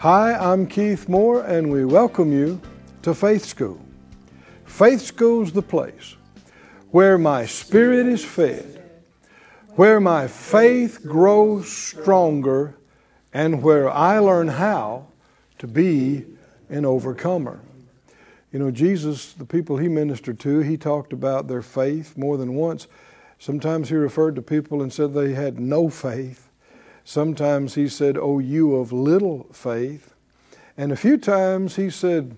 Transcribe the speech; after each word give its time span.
Hi, 0.00 0.34
I'm 0.34 0.66
Keith 0.66 1.08
Moore, 1.08 1.42
and 1.42 1.72
we 1.72 1.86
welcome 1.86 2.30
you 2.30 2.60
to 3.00 3.14
Faith 3.14 3.46
School. 3.46 3.80
Faith 4.66 5.00
School's 5.00 5.52
the 5.52 5.62
place 5.62 6.16
where 6.90 7.16
my 7.16 7.46
spirit 7.46 8.04
is 8.06 8.22
fed, 8.22 8.82
where 9.70 9.98
my 9.98 10.28
faith 10.28 11.00
grows 11.02 11.72
stronger, 11.72 12.76
and 13.32 13.62
where 13.62 13.88
I 13.88 14.18
learn 14.18 14.48
how 14.48 15.06
to 15.60 15.66
be 15.66 16.26
an 16.68 16.84
overcomer. 16.84 17.62
You 18.52 18.58
know, 18.58 18.70
Jesus, 18.70 19.32
the 19.32 19.46
people 19.46 19.78
he 19.78 19.88
ministered 19.88 20.38
to, 20.40 20.58
he 20.58 20.76
talked 20.76 21.14
about 21.14 21.48
their 21.48 21.62
faith 21.62 22.18
more 22.18 22.36
than 22.36 22.54
once. 22.54 22.86
Sometimes 23.38 23.88
he 23.88 23.94
referred 23.94 24.36
to 24.36 24.42
people 24.42 24.82
and 24.82 24.92
said 24.92 25.14
they 25.14 25.32
had 25.32 25.58
no 25.58 25.88
faith. 25.88 26.45
Sometimes 27.08 27.76
he 27.76 27.88
said, 27.88 28.18
Oh, 28.18 28.40
you 28.40 28.74
of 28.74 28.92
little 28.92 29.46
faith. 29.52 30.12
And 30.76 30.90
a 30.90 30.96
few 30.96 31.16
times 31.16 31.76
he 31.76 31.88
said, 31.88 32.36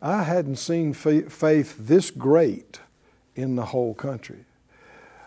I 0.00 0.22
hadn't 0.22 0.56
seen 0.56 0.92
faith 0.92 1.76
this 1.76 2.12
great 2.12 2.78
in 3.34 3.56
the 3.56 3.64
whole 3.64 3.94
country. 3.94 4.44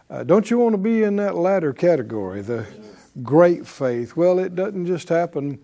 Uh, 0.09 0.23
don't 0.23 0.49
you 0.49 0.57
want 0.59 0.75
to 0.75 0.77
be 0.77 1.03
in 1.03 1.17
that 1.17 1.35
latter 1.35 1.73
category, 1.73 2.41
the 2.41 2.67
great 3.21 3.67
faith? 3.67 4.15
Well, 4.15 4.39
it 4.39 4.55
doesn't 4.55 4.85
just 4.85 5.09
happen 5.09 5.59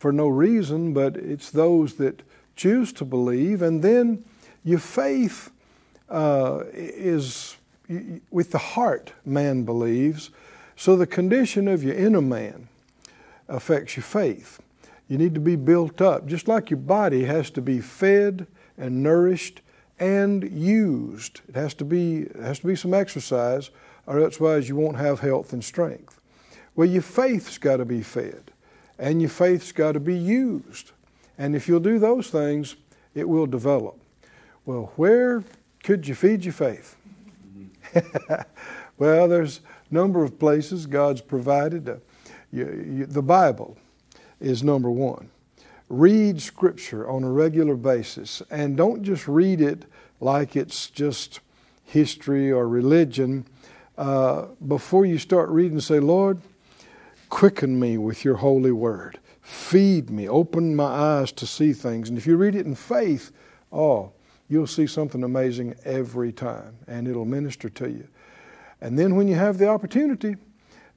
for 0.00 0.10
no 0.10 0.26
reason, 0.26 0.92
but 0.92 1.16
it's 1.16 1.50
those 1.50 1.94
that 1.94 2.22
choose 2.56 2.92
to 2.94 3.04
believe. 3.04 3.62
And 3.62 3.80
then 3.80 4.24
your 4.64 4.80
faith 4.80 5.52
uh, 6.10 6.64
is 6.72 7.56
with 8.32 8.50
the 8.50 8.58
heart, 8.58 9.12
man 9.24 9.62
believes. 9.62 10.30
So 10.76 10.94
the 10.94 11.06
condition 11.06 11.68
of 11.68 11.82
your 11.82 11.94
inner 11.94 12.20
man 12.20 12.68
affects 13.48 13.96
your 13.96 14.04
faith. 14.04 14.60
You 15.08 15.18
need 15.18 15.34
to 15.34 15.40
be 15.40 15.56
built 15.56 16.00
up, 16.00 16.26
just 16.26 16.48
like 16.48 16.70
your 16.70 16.78
body 16.78 17.24
has 17.24 17.50
to 17.50 17.62
be 17.62 17.80
fed 17.80 18.46
and 18.76 19.02
nourished 19.02 19.62
and 19.98 20.50
used. 20.50 21.40
It 21.48 21.54
has 21.54 21.74
to 21.74 21.84
be 21.84 22.26
has 22.40 22.58
to 22.60 22.66
be 22.66 22.76
some 22.76 22.92
exercise, 22.92 23.70
or 24.06 24.20
otherwise 24.20 24.68
you 24.68 24.76
won't 24.76 24.98
have 24.98 25.20
health 25.20 25.52
and 25.52 25.64
strength. 25.64 26.20
Well, 26.74 26.88
your 26.88 27.02
faith's 27.02 27.56
got 27.56 27.78
to 27.78 27.84
be 27.84 28.02
fed, 28.02 28.52
and 28.98 29.22
your 29.22 29.30
faith's 29.30 29.72
got 29.72 29.92
to 29.92 30.00
be 30.00 30.16
used. 30.16 30.92
And 31.38 31.54
if 31.54 31.68
you'll 31.68 31.80
do 31.80 31.98
those 31.98 32.28
things, 32.28 32.76
it 33.14 33.28
will 33.28 33.46
develop. 33.46 33.98
Well, 34.66 34.92
where 34.96 35.44
could 35.82 36.06
you 36.06 36.14
feed 36.14 36.44
your 36.44 36.52
faith? 36.52 36.96
well, 38.98 39.28
there's 39.28 39.60
number 39.90 40.22
of 40.24 40.38
places 40.38 40.86
God's 40.86 41.20
provided. 41.20 41.88
Uh, 41.88 41.96
you, 42.52 42.84
you, 42.88 43.06
the 43.06 43.22
Bible 43.22 43.76
is 44.40 44.62
number 44.62 44.90
one. 44.90 45.30
Read 45.88 46.42
Scripture 46.42 47.08
on 47.08 47.22
a 47.22 47.30
regular 47.30 47.76
basis, 47.76 48.42
and 48.50 48.76
don't 48.76 49.02
just 49.02 49.28
read 49.28 49.60
it 49.60 49.84
like 50.20 50.56
it's 50.56 50.90
just 50.90 51.40
history 51.84 52.50
or 52.50 52.68
religion. 52.68 53.46
Uh, 53.96 54.46
before 54.66 55.06
you 55.06 55.18
start 55.18 55.48
reading, 55.48 55.80
say, 55.80 56.00
Lord, 56.00 56.40
quicken 57.28 57.78
me 57.78 57.98
with 57.98 58.24
your 58.24 58.36
holy 58.36 58.72
word. 58.72 59.18
Feed 59.40 60.10
me, 60.10 60.28
open 60.28 60.74
my 60.74 60.84
eyes 60.84 61.30
to 61.32 61.46
see 61.46 61.72
things. 61.72 62.08
And 62.08 62.18
if 62.18 62.26
you 62.26 62.36
read 62.36 62.56
it 62.56 62.66
in 62.66 62.74
faith, 62.74 63.30
oh, 63.72 64.10
you'll 64.48 64.66
see 64.66 64.88
something 64.88 65.22
amazing 65.22 65.76
every 65.84 66.32
time, 66.32 66.78
and 66.88 67.06
it'll 67.06 67.24
minister 67.24 67.68
to 67.68 67.88
you. 67.88 68.08
And 68.80 68.98
then 68.98 69.16
when 69.16 69.28
you 69.28 69.34
have 69.34 69.58
the 69.58 69.68
opportunity, 69.68 70.36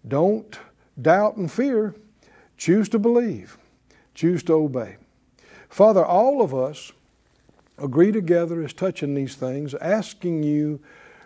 don't 0.08 0.60
doubt 1.02 1.38
and 1.38 1.52
fear. 1.52 1.96
Choose 2.58 2.90
to 2.90 3.00
believe. 3.00 3.58
Choose 4.14 4.44
to 4.44 4.54
obey. 4.54 4.98
Father, 5.70 6.04
all 6.04 6.42
of 6.42 6.54
us 6.54 6.92
agree 7.78 8.12
together 8.12 8.62
as 8.62 8.74
touching 8.74 9.14
these 9.14 9.36
things, 9.36 9.74
asking 9.76 10.44
you 10.44 10.82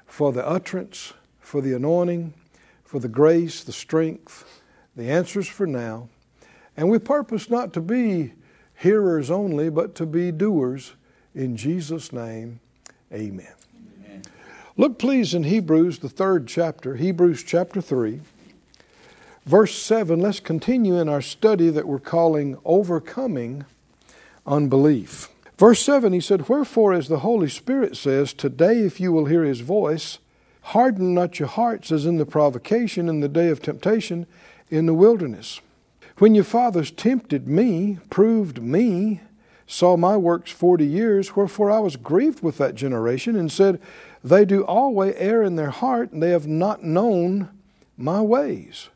for 0.05 0.31
the 0.31 0.47
utterance, 0.47 1.13
for 1.39 1.61
the 1.61 1.73
anointing, 1.73 2.33
for 2.83 2.99
the 2.99 3.07
grace, 3.07 3.63
the 3.63 3.71
strength, 3.71 4.61
the 4.95 5.09
answers 5.09 5.47
for 5.47 5.65
now. 5.65 6.09
And 6.77 6.89
we 6.89 6.99
purpose 6.99 7.49
not 7.49 7.73
to 7.73 7.81
be 7.81 8.33
hearers 8.75 9.31
only, 9.31 9.69
but 9.69 9.95
to 9.95 10.05
be 10.05 10.31
doers. 10.31 10.93
In 11.33 11.57
Jesus' 11.57 12.13
name, 12.13 12.59
amen. 13.11 13.53
Look, 14.75 14.97
please, 14.97 15.35
in 15.35 15.43
Hebrews, 15.43 15.99
the 15.99 16.09
third 16.09 16.47
chapter, 16.47 16.95
Hebrews 16.95 17.43
chapter 17.43 17.79
3, 17.79 18.21
verse 19.45 19.79
7. 19.79 20.19
Let's 20.19 20.39
continue 20.39 20.97
in 20.97 21.07
our 21.07 21.21
study 21.21 21.69
that 21.69 21.87
we're 21.87 21.99
calling 21.99 22.57
Overcoming 22.65 23.65
Unbelief. 24.47 25.29
Verse 25.59 25.79
7, 25.83 26.11
he 26.11 26.19
said, 26.19 26.49
Wherefore, 26.49 26.91
as 26.91 27.07
the 27.07 27.19
Holy 27.19 27.49
Spirit 27.49 27.95
says, 27.95 28.33
Today, 28.33 28.79
if 28.79 28.99
you 28.99 29.11
will 29.11 29.25
hear 29.25 29.43
his 29.43 29.59
voice, 29.59 30.17
harden 30.61 31.13
not 31.13 31.37
your 31.37 31.49
hearts 31.49 31.91
as 31.91 32.07
in 32.07 32.17
the 32.17 32.25
provocation 32.25 33.07
in 33.07 33.19
the 33.19 33.29
day 33.29 33.49
of 33.49 33.61
temptation 33.61 34.25
in 34.71 34.87
the 34.87 34.95
wilderness. 34.95 35.61
When 36.17 36.33
your 36.33 36.45
fathers 36.45 36.89
tempted 36.89 37.47
me, 37.47 37.99
proved 38.09 38.59
me, 38.59 39.21
saw 39.67 39.97
my 39.97 40.17
works 40.17 40.51
forty 40.51 40.87
years, 40.87 41.35
wherefore 41.35 41.69
I 41.69 41.79
was 41.79 41.95
grieved 41.95 42.41
with 42.41 42.57
that 42.57 42.73
generation, 42.73 43.35
and 43.35 43.51
said, 43.51 43.79
they 44.23 44.45
do 44.45 44.63
always 44.63 45.15
err 45.17 45.43
in 45.43 45.55
their 45.57 45.69
heart, 45.69 46.11
and 46.11 46.23
they 46.23 46.29
have 46.29 46.47
not 46.47 46.83
known 46.83 47.49
my 47.97 48.21
ways. 48.21 48.89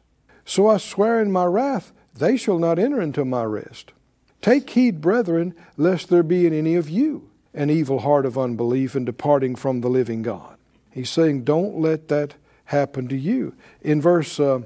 So 0.46 0.68
I 0.68 0.78
swear 0.78 1.22
in 1.22 1.32
my 1.32 1.46
wrath, 1.46 1.92
they 2.16 2.38
shall 2.38 2.58
not 2.58 2.80
enter 2.80 3.02
into 3.02 3.26
my 3.26 3.44
rest. 3.44 3.92
Take 4.42 4.70
heed, 4.70 5.02
brethren, 5.02 5.54
lest 5.76 6.10
there 6.10 6.24
be 6.24 6.48
in 6.48 6.54
any 6.54 6.76
of 6.76 6.90
you 6.90 7.30
an 7.54 7.70
evil 7.70 8.00
heart 8.00 8.26
of 8.26 8.38
unbelief 8.38 8.96
in 8.96 9.04
departing 9.04 9.56
from 9.56 9.82
the 9.82 9.90
living 9.90 10.22
God. 10.22 10.58
He's 10.92 11.10
saying, 11.10 11.44
don't 11.44 11.80
let 11.80 12.08
that 12.08 12.36
happen 12.66 13.08
to 13.08 13.18
you. 13.18 13.56
In 13.82 14.00
verse 14.00 14.40
uh, 14.40 14.62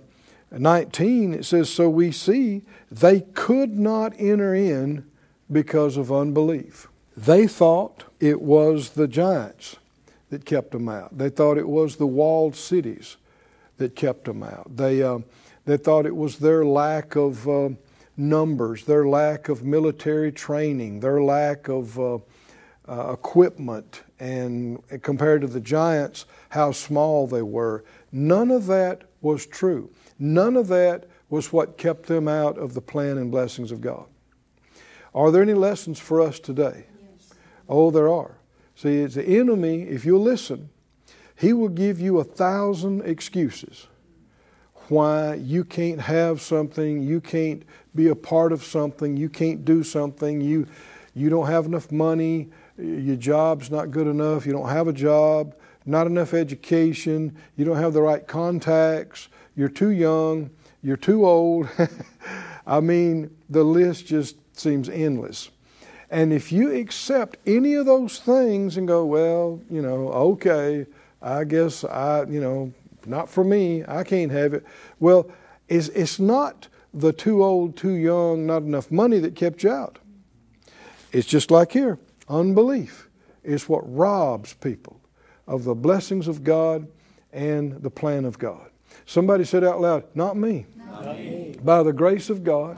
19, 0.51 1.33
it 1.33 1.45
says, 1.45 1.69
So 1.71 1.89
we 1.89 2.11
see 2.11 2.63
they 2.91 3.21
could 3.21 3.77
not 3.77 4.13
enter 4.19 4.53
in 4.53 5.05
because 5.49 5.97
of 5.97 6.11
unbelief. 6.11 6.87
They 7.15 7.47
thought 7.47 8.03
it 8.19 8.41
was 8.41 8.91
the 8.91 9.07
giants 9.07 9.77
that 10.31 10.45
kept 10.45 10.71
them 10.71 10.89
out. 10.89 11.15
They 11.17 11.29
thought 11.29 11.57
it 11.57 11.67
was 11.67 11.97
the 11.97 12.07
walled 12.07 12.55
cities 12.55 13.17
that 13.77 13.95
kept 13.95 14.25
them 14.25 14.41
out. 14.41 14.75
They, 14.75 15.03
uh, 15.03 15.19
they 15.65 15.77
thought 15.77 16.05
it 16.05 16.15
was 16.15 16.37
their 16.37 16.65
lack 16.65 17.15
of 17.15 17.47
uh, 17.47 17.69
numbers, 18.17 18.85
their 18.85 19.05
lack 19.05 19.49
of 19.49 19.63
military 19.63 20.31
training, 20.31 21.01
their 21.01 21.21
lack 21.21 21.67
of 21.67 21.99
uh, 21.99 22.19
uh 22.87 23.13
equipment, 23.13 24.03
and 24.19 24.81
compared 25.01 25.41
to 25.41 25.47
the 25.47 25.59
giants, 25.59 26.25
how 26.49 26.71
small 26.71 27.27
they 27.27 27.41
were. 27.41 27.83
None 28.11 28.51
of 28.51 28.67
that 28.67 29.03
was 29.19 29.45
true. 29.45 29.91
None 30.17 30.55
of 30.55 30.67
that 30.69 31.07
was 31.29 31.51
what 31.51 31.77
kept 31.77 32.05
them 32.05 32.27
out 32.27 32.57
of 32.57 32.73
the 32.73 32.81
plan 32.81 33.17
and 33.17 33.31
blessings 33.31 33.71
of 33.71 33.81
God. 33.81 34.05
Are 35.13 35.29
there 35.29 35.41
any 35.41 35.53
lessons 35.53 35.99
for 35.99 36.21
us 36.21 36.39
today? 36.39 36.85
Yes. 37.01 37.33
Oh, 37.67 37.91
there 37.91 38.09
are. 38.09 38.37
See, 38.81 38.97
it's 39.01 39.13
the 39.13 39.23
enemy, 39.23 39.83
if 39.83 40.05
you'll 40.05 40.23
listen, 40.23 40.71
he 41.35 41.53
will 41.53 41.69
give 41.69 41.99
you 41.99 42.17
a 42.17 42.23
thousand 42.23 43.01
excuses 43.01 43.85
why 44.87 45.35
you 45.35 45.63
can't 45.63 46.01
have 46.01 46.41
something, 46.41 47.03
you 47.03 47.21
can't 47.21 47.61
be 47.93 48.07
a 48.07 48.15
part 48.15 48.51
of 48.51 48.63
something, 48.63 49.15
you 49.15 49.29
can't 49.29 49.63
do 49.63 49.83
something, 49.83 50.41
you, 50.41 50.65
you 51.13 51.29
don't 51.29 51.45
have 51.45 51.67
enough 51.67 51.91
money, 51.91 52.49
your 52.75 53.17
job's 53.17 53.69
not 53.69 53.91
good 53.91 54.07
enough, 54.07 54.47
you 54.47 54.51
don't 54.51 54.69
have 54.69 54.87
a 54.87 54.93
job, 54.93 55.53
not 55.85 56.07
enough 56.07 56.33
education, 56.33 57.37
you 57.55 57.63
don't 57.63 57.77
have 57.77 57.93
the 57.93 58.01
right 58.01 58.27
contacts, 58.27 59.27
you're 59.55 59.69
too 59.69 59.91
young, 59.91 60.49
you're 60.81 60.97
too 60.97 61.23
old. 61.23 61.69
I 62.65 62.79
mean, 62.79 63.29
the 63.47 63.63
list 63.63 64.07
just 64.07 64.37
seems 64.57 64.89
endless. 64.89 65.51
And 66.11 66.33
if 66.33 66.51
you 66.51 66.75
accept 66.75 67.37
any 67.47 67.73
of 67.73 67.85
those 67.85 68.19
things 68.19 68.75
and 68.75 68.85
go, 68.85 69.05
well, 69.05 69.61
you 69.69 69.81
know, 69.81 70.09
okay, 70.09 70.85
I 71.21 71.45
guess 71.45 71.85
I, 71.85 72.25
you 72.25 72.41
know, 72.41 72.73
not 73.05 73.29
for 73.29 73.45
me, 73.45 73.85
I 73.87 74.03
can't 74.03 74.31
have 74.31 74.53
it. 74.53 74.65
Well, 74.99 75.31
it's, 75.69 75.87
it's 75.89 76.19
not 76.19 76.67
the 76.93 77.13
too 77.13 77.41
old, 77.41 77.77
too 77.77 77.93
young, 77.93 78.45
not 78.45 78.63
enough 78.63 78.91
money 78.91 79.19
that 79.19 79.35
kept 79.35 79.63
you 79.63 79.71
out. 79.71 79.99
It's 81.13 81.27
just 81.27 81.49
like 81.49 81.71
here 81.71 81.97
unbelief 82.27 83.09
is 83.43 83.67
what 83.67 83.81
robs 83.85 84.53
people 84.53 84.99
of 85.47 85.63
the 85.63 85.75
blessings 85.75 86.27
of 86.27 86.43
God 86.43 86.87
and 87.31 87.81
the 87.81 87.89
plan 87.89 88.25
of 88.25 88.37
God. 88.37 88.69
Somebody 89.05 89.45
said 89.45 89.63
out 89.63 89.79
loud, 89.79 90.03
Not 90.13 90.35
me. 90.35 90.65
By 91.63 91.83
the 91.83 91.93
grace 91.93 92.29
of 92.29 92.43
God, 92.43 92.77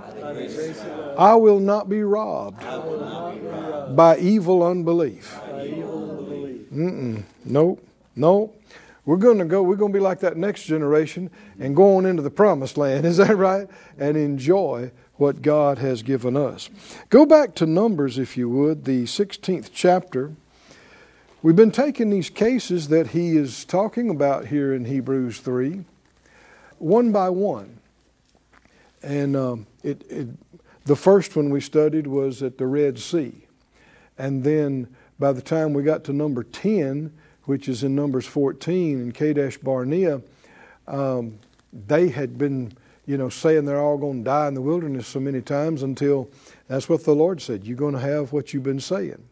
I, 1.18 1.36
will 1.36 1.60
not 1.60 1.90
be 1.90 2.04
robbed, 2.04 2.64
not 2.64 3.34
be 3.34 3.40
robbed 3.42 3.96
by 3.96 4.18
evil 4.18 4.64
unbelief. 4.64 5.40
By 5.50 5.68
evil 5.68 6.20
unbelief. 6.20 6.70
Mm-mm. 6.72 7.24
Nope. 7.46 7.88
Nope. 8.16 8.60
We're 9.06 9.18
going 9.18 9.40
to 9.40 9.46
go, 9.46 9.62
we're 9.64 9.76
going 9.76 9.92
to 9.92 9.98
be 9.98 10.04
like 10.04 10.20
that 10.22 10.38
next 10.38 10.64
generation 10.64 11.30
and 11.60 11.76
go 11.76 11.98
on 11.98 12.06
into 12.06 12.22
the 12.22 12.30
promised 12.30 12.78
land. 12.78 13.06
Is 13.06 13.18
that 13.18 13.36
right? 13.36 13.68
And 13.98 14.16
enjoy 14.18 14.92
what 15.16 15.42
God 15.42 15.78
has 15.78 16.02
given 16.04 16.36
us. 16.36 16.70
Go 17.10 17.26
back 17.26 17.56
to 17.56 17.66
Numbers, 17.66 18.18
if 18.18 18.38
you 18.38 18.50
would, 18.50 18.86
the 18.86 19.04
16th 19.04 19.70
chapter. 19.74 20.34
We've 21.42 21.56
been 21.56 21.72
taking 21.72 22.10
these 22.10 22.30
cases 22.30 22.88
that 22.88 23.08
he 23.08 23.36
is 23.36 23.66
talking 23.66 24.10
about 24.10 24.48
here 24.48 24.74
in 24.74 24.86
Hebrews 24.86 25.40
3, 25.40 25.84
one 26.80 27.12
by 27.12 27.30
one. 27.30 27.80
And 29.04 29.36
um, 29.36 29.68
it, 29.84 30.04
it, 30.10 30.28
the 30.86 30.96
first 30.96 31.36
one 31.36 31.50
we 31.50 31.62
studied 31.62 32.08
was 32.08 32.42
at 32.42 32.58
the 32.58 32.66
Red 32.66 32.98
Sea. 32.98 33.46
And 34.18 34.44
then 34.44 34.96
by 35.20 35.34
the 35.34 35.42
time 35.42 35.74
we 35.74 35.84
got 35.84 36.04
to 36.06 36.14
number 36.14 36.44
10, 36.44 37.14
which 37.44 37.68
is 37.68 37.84
in 37.84 37.96
Numbers 37.96 38.26
14 38.26 39.02
in 39.02 39.12
Kadesh 39.12 39.58
Barnea, 39.58 40.22
um, 40.88 41.40
they 41.72 42.10
had 42.10 42.38
been, 42.38 42.74
you 43.06 43.18
know, 43.18 43.30
saying 43.30 43.66
they're 43.66 43.82
all 43.82 43.98
going 43.98 44.20
to 44.20 44.24
die 44.24 44.48
in 44.48 44.54
the 44.54 44.62
wilderness 44.62 45.08
so 45.08 45.20
many 45.20 45.42
times 45.42 45.84
until 45.84 46.30
that's 46.68 46.88
what 46.88 47.04
the 47.04 47.16
Lord 47.16 47.42
said. 47.42 47.66
You're 47.66 47.78
going 47.78 47.96
to 47.96 48.00
have 48.00 48.32
what 48.32 48.54
you've 48.54 48.64
been 48.64 48.80
saying. 48.80 49.24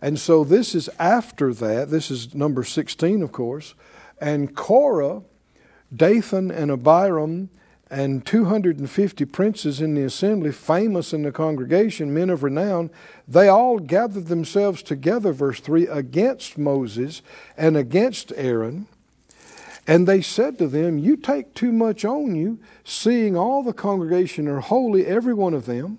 And 0.00 0.18
so 0.18 0.42
this 0.42 0.74
is 0.74 0.88
after 0.98 1.54
that. 1.54 1.90
This 1.90 2.10
is 2.10 2.34
number 2.34 2.64
16, 2.64 3.22
of 3.22 3.32
course. 3.32 3.74
And 4.20 4.54
Korah, 4.54 5.22
Dathan, 5.94 6.50
and 6.50 6.70
Abiram, 6.70 7.50
and 7.92 8.24
250 8.26 9.24
princes 9.26 9.80
in 9.80 9.94
the 9.94 10.02
assembly, 10.02 10.50
famous 10.50 11.12
in 11.12 11.22
the 11.22 11.30
congregation, 11.30 12.12
men 12.12 12.30
of 12.30 12.42
renown, 12.42 12.90
they 13.28 13.48
all 13.48 13.78
gathered 13.78 14.26
themselves 14.26 14.82
together, 14.82 15.32
verse 15.32 15.60
3, 15.60 15.86
against 15.86 16.58
Moses 16.58 17.22
and 17.56 17.76
against 17.76 18.32
Aaron. 18.34 18.86
And 19.86 20.08
they 20.08 20.22
said 20.22 20.58
to 20.58 20.66
them, 20.66 20.98
You 20.98 21.16
take 21.16 21.54
too 21.54 21.72
much 21.72 22.04
on 22.04 22.34
you, 22.34 22.58
seeing 22.82 23.36
all 23.36 23.62
the 23.62 23.72
congregation 23.72 24.48
are 24.48 24.60
holy, 24.60 25.06
every 25.06 25.34
one 25.34 25.54
of 25.54 25.66
them 25.66 25.98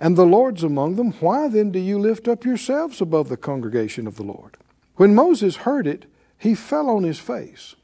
and 0.00 0.16
the 0.16 0.26
Lord's 0.26 0.62
among 0.62 0.96
them, 0.96 1.12
why 1.12 1.48
then 1.48 1.70
do 1.70 1.78
you 1.78 1.98
lift 1.98 2.28
up 2.28 2.44
yourselves 2.44 3.00
above 3.00 3.28
the 3.28 3.36
congregation 3.36 4.06
of 4.06 4.16
the 4.16 4.22
Lord? 4.22 4.56
When 4.96 5.14
Moses 5.14 5.56
heard 5.56 5.86
it, 5.86 6.06
he 6.36 6.54
fell 6.54 6.90
on 6.90 7.04
his 7.04 7.18
face. 7.18 7.74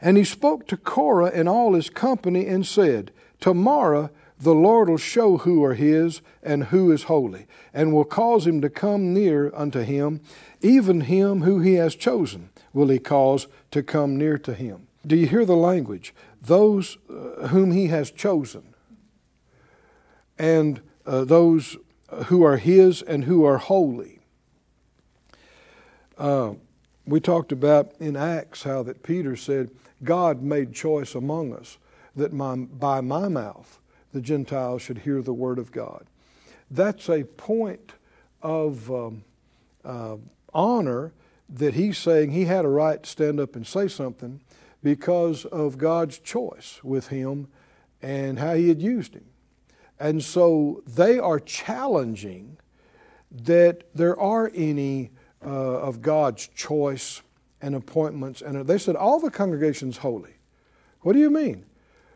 And 0.00 0.16
he 0.16 0.24
spoke 0.24 0.66
to 0.68 0.76
Korah 0.76 1.30
and 1.34 1.48
all 1.48 1.74
his 1.74 1.90
company 1.90 2.46
and 2.46 2.66
said, 2.66 3.12
Tomorrow 3.40 4.10
the 4.38 4.54
Lord 4.54 4.88
will 4.88 4.96
show 4.96 5.38
who 5.38 5.62
are 5.62 5.74
his 5.74 6.22
and 6.42 6.64
who 6.64 6.90
is 6.90 7.04
holy, 7.04 7.46
and 7.74 7.92
will 7.92 8.04
cause 8.04 8.46
him 8.46 8.60
to 8.62 8.70
come 8.70 9.12
near 9.12 9.54
unto 9.54 9.80
him, 9.80 10.20
even 10.62 11.02
him 11.02 11.42
who 11.42 11.60
he 11.60 11.74
has 11.74 11.94
chosen 11.94 12.48
will 12.72 12.88
he 12.88 12.98
cause 12.98 13.46
to 13.70 13.82
come 13.82 14.16
near 14.16 14.38
to 14.38 14.54
him. 14.54 14.86
Do 15.06 15.16
you 15.16 15.26
hear 15.26 15.44
the 15.44 15.56
language? 15.56 16.14
Those 16.40 16.96
uh, 17.08 17.48
whom 17.48 17.72
he 17.72 17.88
has 17.88 18.10
chosen. 18.10 18.74
And 20.38 20.80
uh, 21.04 21.24
those 21.24 21.76
who 22.26 22.42
are 22.42 22.56
His 22.56 23.02
and 23.02 23.24
who 23.24 23.44
are 23.44 23.58
holy. 23.58 24.20
Uh, 26.18 26.54
we 27.06 27.20
talked 27.20 27.52
about 27.52 27.92
in 27.98 28.16
Acts 28.16 28.64
how 28.64 28.82
that 28.82 29.02
Peter 29.02 29.36
said, 29.36 29.70
God 30.02 30.42
made 30.42 30.72
choice 30.72 31.14
among 31.14 31.54
us 31.54 31.78
that 32.16 32.32
my, 32.32 32.56
by 32.56 33.00
my 33.00 33.28
mouth 33.28 33.80
the 34.12 34.20
Gentiles 34.20 34.82
should 34.82 34.98
hear 34.98 35.22
the 35.22 35.34
word 35.34 35.58
of 35.58 35.70
God. 35.72 36.06
That's 36.70 37.08
a 37.08 37.24
point 37.24 37.92
of 38.42 38.90
um, 38.90 39.24
uh, 39.84 40.16
honor 40.52 41.12
that 41.48 41.74
he's 41.74 41.98
saying 41.98 42.30
he 42.30 42.44
had 42.44 42.64
a 42.64 42.68
right 42.68 43.02
to 43.02 43.08
stand 43.08 43.40
up 43.40 43.56
and 43.56 43.66
say 43.66 43.88
something 43.88 44.40
because 44.82 45.44
of 45.46 45.78
God's 45.78 46.18
choice 46.18 46.80
with 46.82 47.08
him 47.08 47.48
and 48.00 48.38
how 48.38 48.54
he 48.54 48.68
had 48.68 48.80
used 48.80 49.14
him. 49.14 49.26
And 49.98 50.22
so 50.22 50.82
they 50.86 51.18
are 51.18 51.38
challenging 51.38 52.56
that 53.30 53.94
there 53.94 54.18
are 54.18 54.50
any 54.54 55.10
uh, 55.44 55.48
of 55.48 56.02
God's 56.02 56.48
choice 56.48 57.22
and 57.62 57.74
appointments. 57.74 58.42
And 58.42 58.66
they 58.66 58.78
said, 58.78 58.96
all 58.96 59.20
the 59.20 59.30
congregation's 59.30 59.98
holy. 59.98 60.34
What 61.00 61.14
do 61.14 61.18
you 61.18 61.30
mean? 61.30 61.64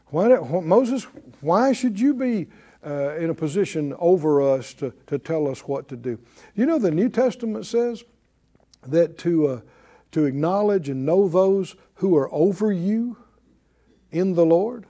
Why, 0.06 0.28
Moses, 0.60 1.06
why 1.40 1.72
should 1.72 1.98
you 1.98 2.14
be 2.14 2.46
uh, 2.86 3.16
in 3.16 3.30
a 3.30 3.34
position 3.34 3.94
over 3.98 4.42
us 4.42 4.74
to, 4.74 4.92
to 5.06 5.18
tell 5.18 5.48
us 5.48 5.60
what 5.60 5.88
to 5.88 5.96
do? 5.96 6.18
You 6.54 6.66
know, 6.66 6.78
the 6.78 6.90
New 6.90 7.08
Testament 7.08 7.66
says 7.66 8.04
that 8.86 9.18
to, 9.18 9.48
uh, 9.48 9.60
to 10.12 10.24
acknowledge 10.24 10.88
and 10.88 11.04
know 11.06 11.28
those 11.28 11.76
who 11.94 12.16
are 12.16 12.32
over 12.32 12.72
you 12.72 13.16
in 14.12 14.34
the 14.34 14.44
Lord, 14.44 14.86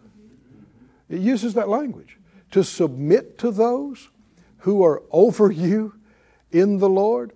it 1.08 1.20
uses 1.20 1.54
that 1.54 1.68
language 1.68 2.18
to 2.50 2.62
submit 2.64 3.38
to 3.38 3.50
those 3.50 4.10
who 4.58 4.82
are 4.84 5.02
over 5.10 5.50
you 5.50 5.94
in 6.50 6.78
the 6.78 6.88
Lord? 6.88 7.32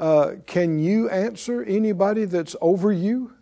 Uh, 0.00 0.36
can 0.46 0.78
you 0.78 1.08
answer 1.10 1.62
anybody 1.62 2.24
that's 2.24 2.56
over 2.60 2.90
you 2.90 3.32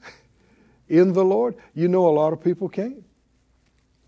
in 0.88 1.14
the 1.14 1.24
Lord? 1.24 1.54
You 1.72 1.88
know, 1.88 2.06
a 2.06 2.10
lot 2.10 2.32
of 2.32 2.42
people 2.42 2.68
can't. 2.68 3.04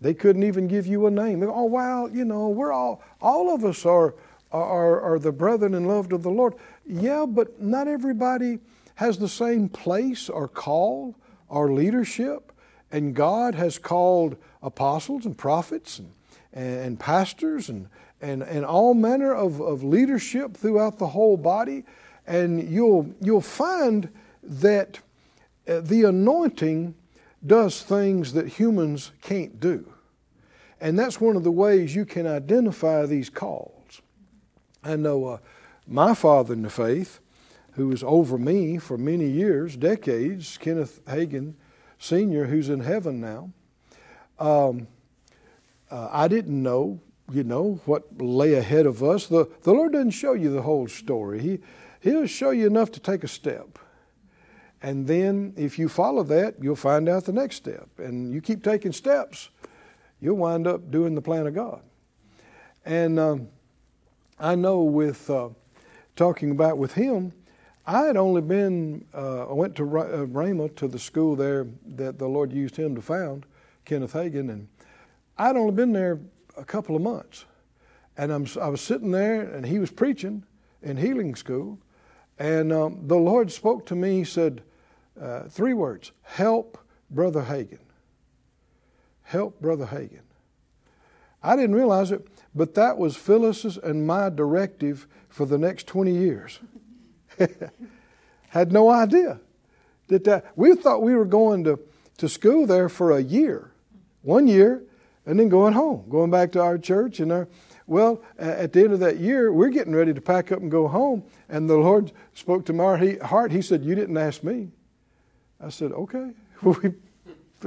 They 0.01 0.13
couldn't 0.13 0.43
even 0.43 0.67
give 0.67 0.85
you 0.85 1.07
a 1.07 1.11
name. 1.11 1.41
oh, 1.43 1.65
well, 1.65 2.09
you 2.09 2.25
know, 2.25 2.49
we're 2.49 2.73
all, 2.73 3.01
all 3.21 3.53
of 3.53 3.63
us 3.65 3.85
are, 3.85 4.15
are, 4.51 5.01
are 5.01 5.17
the 5.17 5.31
brethren 5.31 5.73
and 5.73 5.87
loved 5.87 6.11
of 6.11 6.23
the 6.23 6.29
Lord. 6.29 6.55
Yeah, 6.85 7.25
but 7.25 7.61
not 7.61 7.87
everybody 7.87 8.59
has 8.95 9.17
the 9.17 9.29
same 9.29 9.69
place 9.69 10.29
or 10.29 10.47
call 10.47 11.15
or 11.47 11.71
leadership. 11.71 12.51
And 12.91 13.15
God 13.15 13.55
has 13.55 13.79
called 13.79 14.35
apostles 14.61 15.25
and 15.25 15.37
prophets 15.37 15.99
and 15.99 16.11
and, 16.53 16.99
pastors 16.99 17.69
and, 17.69 17.87
and, 18.21 18.43
and 18.43 18.65
all 18.65 18.93
manner 18.93 19.33
of, 19.33 19.59
of 19.61 19.83
leadership 19.83 20.55
throughout 20.55 20.99
the 20.99 21.07
whole 21.07 21.37
body. 21.37 21.83
And 22.27 22.69
you'll, 22.69 23.13
you'll 23.19 23.41
find 23.41 24.09
that 24.43 24.99
uh, 25.67 25.81
the 25.81 26.03
anointing 26.03 26.95
does 27.45 27.81
things 27.81 28.33
that 28.33 28.47
humans 28.47 29.11
can't 29.21 29.59
do. 29.59 29.91
And 30.79 30.97
that's 30.97 31.21
one 31.21 31.35
of 31.35 31.43
the 31.43 31.51
ways 31.51 31.95
you 31.95 32.05
can 32.05 32.25
identify 32.25 33.05
these 33.05 33.29
calls. 33.29 34.01
I 34.83 34.95
know 34.95 35.25
uh, 35.25 35.37
my 35.87 36.13
father 36.15 36.53
in 36.53 36.63
the 36.63 36.69
faith, 36.69 37.19
who 37.73 37.87
was 37.87 38.03
over 38.03 38.37
me 38.37 38.77
for 38.77 38.97
many 38.97 39.27
years, 39.27 39.77
decades, 39.77 40.57
Kenneth 40.57 41.03
Hagin 41.05 41.53
Sr., 41.99 42.45
who's 42.47 42.69
in 42.69 42.81
heaven 42.81 43.21
now. 43.21 43.51
Um, 44.39 44.87
uh, 45.89 46.09
I 46.11 46.27
didn't 46.27 46.61
know, 46.61 46.99
you 47.31 47.43
know, 47.43 47.79
what 47.85 48.19
lay 48.19 48.55
ahead 48.55 48.85
of 48.85 49.03
us. 49.03 49.27
The, 49.27 49.47
the 49.61 49.73
Lord 49.73 49.93
doesn't 49.93 50.11
show 50.11 50.33
you 50.33 50.51
the 50.51 50.63
whole 50.63 50.87
story. 50.87 51.41
He, 51.41 51.59
he'll 52.01 52.27
show 52.27 52.51
you 52.51 52.67
enough 52.67 52.91
to 52.91 52.99
take 52.99 53.23
a 53.23 53.27
step. 53.27 53.79
And 54.81 55.07
then 55.07 55.53
if 55.55 55.77
you 55.79 55.87
follow 55.87 56.23
that, 56.23 56.55
you'll 56.59 56.75
find 56.75 57.07
out 57.07 57.25
the 57.25 57.33
next 57.33 57.57
step. 57.57 57.87
And 57.97 58.33
you 58.33 58.41
keep 58.41 58.63
taking 58.63 58.91
steps, 58.91 59.49
you'll 60.19 60.37
wind 60.37 60.67
up 60.67 60.91
doing 60.91 61.15
the 61.15 61.21
plan 61.21 61.47
of 61.47 61.53
God. 61.53 61.81
And 62.83 63.19
um, 63.19 63.47
I 64.39 64.55
know 64.55 64.81
with 64.81 65.29
uh, 65.29 65.49
talking 66.15 66.51
about 66.51 66.77
with 66.77 66.93
him, 66.93 67.31
I 67.85 68.05
had 68.05 68.17
only 68.17 68.41
been, 68.41 69.05
uh, 69.13 69.49
I 69.49 69.53
went 69.53 69.75
to 69.75 69.97
uh, 69.97 70.67
to 70.75 70.87
the 70.87 70.99
school 70.99 71.35
there 71.35 71.67
that 71.85 72.19
the 72.19 72.27
Lord 72.27 72.51
used 72.51 72.75
him 72.75 72.95
to 72.95 73.01
found, 73.01 73.45
Kenneth 73.85 74.13
Hagin, 74.13 74.49
and 74.49 74.67
I'd 75.37 75.55
only 75.55 75.73
been 75.73 75.91
there 75.91 76.19
a 76.57 76.63
couple 76.63 76.95
of 76.95 77.01
months. 77.01 77.45
And 78.17 78.31
I'm, 78.31 78.45
i 78.61 78.67
was 78.67 78.81
sitting 78.81 79.11
there, 79.11 79.41
and 79.41 79.65
he 79.65 79.79
was 79.79 79.89
preaching 79.89 80.43
in 80.81 80.97
healing 80.97 81.35
school. 81.35 81.79
And 82.41 82.73
um, 82.73 83.01
the 83.05 83.17
Lord 83.17 83.51
spoke 83.51 83.85
to 83.85 83.95
me. 83.95 84.17
He 84.17 84.23
said, 84.23 84.63
uh, 85.21 85.43
three 85.43 85.75
words 85.75 86.11
Help 86.23 86.79
Brother 87.11 87.43
Hagin. 87.43 87.77
Help 89.21 89.61
Brother 89.61 89.85
Hagin. 89.85 90.23
I 91.43 91.55
didn't 91.55 91.75
realize 91.75 92.11
it, 92.11 92.27
but 92.55 92.73
that 92.73 92.97
was 92.97 93.15
Phyllis's 93.15 93.77
and 93.77 94.07
my 94.07 94.29
directive 94.29 95.05
for 95.29 95.45
the 95.45 95.59
next 95.59 95.85
20 95.85 96.11
years. 96.11 96.59
Had 98.49 98.71
no 98.71 98.89
idea 98.89 99.39
that, 100.07 100.23
that 100.23 100.51
we 100.55 100.73
thought 100.73 101.03
we 101.03 101.13
were 101.13 101.25
going 101.25 101.63
to, 101.65 101.79
to 102.17 102.27
school 102.27 102.65
there 102.65 102.89
for 102.89 103.11
a 103.11 103.21
year, 103.21 103.69
one 104.23 104.47
year, 104.47 104.81
and 105.27 105.39
then 105.39 105.47
going 105.47 105.73
home, 105.73 106.05
going 106.09 106.31
back 106.31 106.51
to 106.53 106.59
our 106.59 106.79
church. 106.79 107.19
And 107.19 107.31
our, 107.31 107.47
Well, 107.87 108.21
at 108.37 108.73
the 108.73 108.83
end 108.83 108.93
of 108.93 108.99
that 108.99 109.17
year, 109.17 109.51
we're 109.51 109.69
getting 109.69 109.93
ready 109.93 110.13
to 110.13 110.21
pack 110.21 110.51
up 110.51 110.59
and 110.59 110.71
go 110.71 110.87
home. 110.87 111.23
And 111.49 111.69
the 111.69 111.77
Lord 111.77 112.11
spoke 112.33 112.65
to 112.67 112.73
my 112.73 113.17
heart. 113.23 113.51
He 113.51 113.61
said, 113.61 113.83
You 113.83 113.95
didn't 113.95 114.17
ask 114.17 114.43
me. 114.43 114.69
I 115.59 115.69
said, 115.69 115.91
Okay. 115.91 116.31
Well, 116.61 116.77
we 116.83 116.93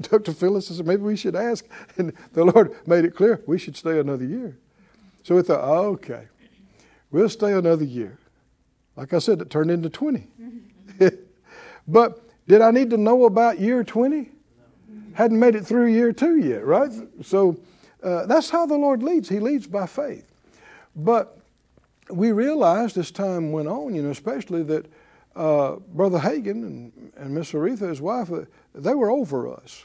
to 0.03 0.33
Phyllis 0.33 0.69
said, 0.69 0.87
Maybe 0.87 1.03
we 1.03 1.17
should 1.17 1.37
ask. 1.37 1.67
And 1.97 2.13
the 2.33 2.45
Lord 2.45 2.75
made 2.87 3.05
it 3.05 3.15
clear 3.15 3.43
we 3.47 3.59
should 3.59 3.77
stay 3.77 3.99
another 3.99 4.25
year. 4.25 4.57
So 5.23 5.37
we 5.37 5.43
thought, 5.43 5.65
Okay, 5.65 6.29
we'll 7.11 7.29
stay 7.29 7.53
another 7.53 7.85
year. 7.85 8.19
Like 8.97 9.13
I 9.13 9.19
said, 9.19 9.41
it 9.41 9.51
turned 9.51 9.71
into 9.71 9.91
20. 9.91 10.29
but 11.89 12.21
did 12.47 12.61
I 12.61 12.71
need 12.71 12.91
to 12.91 12.97
know 12.97 13.25
about 13.25 13.59
year 13.59 13.83
20? 13.83 14.31
Hadn't 15.15 15.39
made 15.39 15.55
it 15.55 15.65
through 15.65 15.87
year 15.87 16.13
two 16.13 16.37
yet, 16.37 16.65
right? 16.65 16.91
So 17.23 17.57
uh, 18.05 18.27
that's 18.27 18.51
how 18.51 18.67
the 18.67 18.77
Lord 18.77 19.03
leads. 19.03 19.29
He 19.29 19.41
leads 19.41 19.67
by 19.67 19.87
faith. 19.87 20.31
But 20.95 21.39
we 22.11 22.33
realized 22.33 22.97
as 22.99 23.11
time 23.11 23.51
went 23.51 23.69
on, 23.69 23.95
you 23.95 24.03
know, 24.03 24.11
especially 24.11 24.63
that 24.65 24.87
uh, 25.35 25.77
Brother 25.93 26.19
Hagin 26.19 26.63
and, 26.63 27.13
and 27.17 27.35
Miss 27.35 27.53
Oretha, 27.53 27.89
his 27.89 28.01
wife, 28.01 28.31
uh, 28.31 28.43
they 28.75 28.95
were 28.95 29.11
over 29.11 29.53
us 29.53 29.85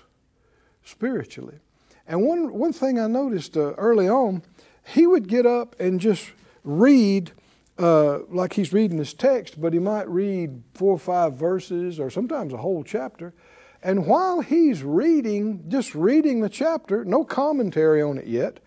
spiritually. 0.84 1.60
And 2.08 2.24
one, 2.24 2.54
one 2.54 2.74
thing 2.74 3.00
I 3.00 3.08
noticed 3.08 3.56
uh, 3.56 3.74
early 3.74 4.10
on, 4.10 4.44
he 4.86 5.08
would 5.08 5.28
get 5.28 5.46
up 5.46 5.76
and 5.80 6.00
just 6.00 6.32
read 6.64 7.32
uh, 7.78 8.20
like 8.30 8.54
he's 8.54 8.74
reading 8.74 8.98
his 8.98 9.14
text, 9.14 9.62
but 9.62 9.72
he 9.72 9.80
might 9.80 10.08
read 10.10 10.62
four 10.74 10.92
or 10.92 11.00
five 11.00 11.36
verses 11.36 12.00
or 12.00 12.10
sometimes 12.10 12.52
a 12.52 12.58
whole 12.58 12.84
chapter. 12.84 13.34
And 13.82 14.06
while 14.06 14.42
he's 14.42 14.84
reading, 14.84 15.64
just 15.68 15.96
reading 15.96 16.42
the 16.42 16.50
chapter, 16.50 17.06
no 17.06 17.24
commentary 17.24 18.02
on 18.02 18.18
it 18.18 18.28
yet, 18.28 18.60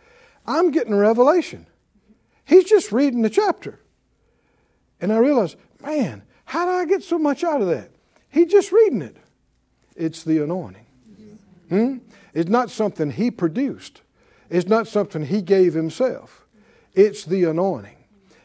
I'm 0.46 0.70
getting 0.70 0.92
a 0.92 0.98
revelation. 0.98 1.66
He's 2.44 2.64
just 2.64 2.92
reading 2.92 3.22
the 3.22 3.30
chapter. 3.30 3.80
And 5.00 5.12
I 5.12 5.18
realize, 5.18 5.56
man, 5.82 6.22
how 6.46 6.64
do 6.64 6.72
I 6.72 6.86
get 6.86 7.02
so 7.02 7.18
much 7.18 7.44
out 7.44 7.60
of 7.60 7.68
that? 7.68 7.90
He's 8.30 8.50
just 8.50 8.72
reading 8.72 9.02
it. 9.02 9.16
It's 9.94 10.24
the 10.24 10.42
anointing. 10.42 10.86
Hmm? 11.68 11.98
It's 12.34 12.48
not 12.50 12.70
something 12.70 13.10
he 13.10 13.30
produced, 13.30 14.02
it's 14.48 14.68
not 14.68 14.88
something 14.88 15.26
he 15.26 15.42
gave 15.42 15.74
himself. 15.74 16.46
It's 16.94 17.24
the 17.24 17.44
anointing. 17.44 17.96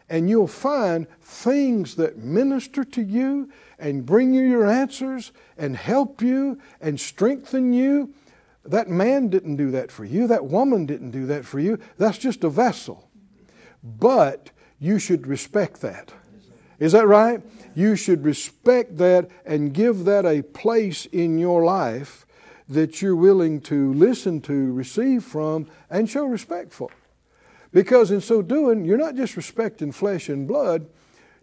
And 0.10 0.30
you'll 0.30 0.48
find 0.48 1.06
things 1.20 1.96
that 1.96 2.18
minister 2.18 2.86
to 2.86 3.02
you 3.02 3.52
and 3.80 4.06
bring 4.06 4.34
you 4.34 4.42
your 4.42 4.66
answers 4.66 5.32
and 5.58 5.76
help 5.76 6.22
you 6.22 6.60
and 6.82 7.00
strengthen 7.00 7.74
you. 7.74 8.14
That 8.66 8.90
man 8.90 9.30
didn't 9.30 9.56
do 9.56 9.72
that 9.72 9.92
for 9.92 10.04
you. 10.04 10.28
That 10.28 10.46
woman 10.46 10.86
didn't 10.86 11.12
do 11.12 11.26
that 11.28 11.46
for 11.46 11.60
you. 11.60 11.80
That's 11.98 12.18
just 12.18 12.44
a 12.44 12.50
vessel. 12.50 13.10
But 13.84 14.52
you 14.80 15.00
should 15.00 15.28
respect 15.28 15.82
that. 15.82 16.12
Is 16.80 16.92
that 16.92 17.08
right? 17.08 17.42
You 17.76 17.96
should 17.96 18.24
respect 18.24 18.98
that 18.98 19.30
and 19.46 19.74
give 19.74 20.06
that 20.06 20.26
a 20.26 20.42
place 20.42 21.06
in 21.08 21.38
your 21.38 21.64
life 21.64 22.26
that 22.70 23.02
you're 23.02 23.16
willing 23.16 23.62
to 23.62 23.94
listen 23.94 24.42
to, 24.42 24.74
receive 24.74 25.24
from, 25.24 25.68
and 25.90 26.10
show 26.10 26.26
respect 26.26 26.74
for. 26.74 26.90
Because 27.72 28.12
in 28.12 28.22
so 28.22 28.42
doing, 28.42 28.86
you're 28.86 28.98
not 28.98 29.16
just 29.16 29.38
respecting 29.38 29.92
flesh 29.92 30.30
and 30.30 30.48
blood, 30.48 30.88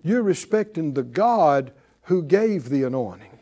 you're 0.02 0.22
respecting 0.22 0.94
the 0.94 1.02
God 1.02 1.72
who 2.04 2.23
gave 2.23 2.68
the 2.68 2.82
anointing, 2.82 3.38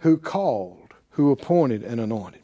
who 0.00 0.16
called, 0.16 0.94
who 1.10 1.30
appointed 1.30 1.82
and 1.82 2.00
anointed. 2.00 2.40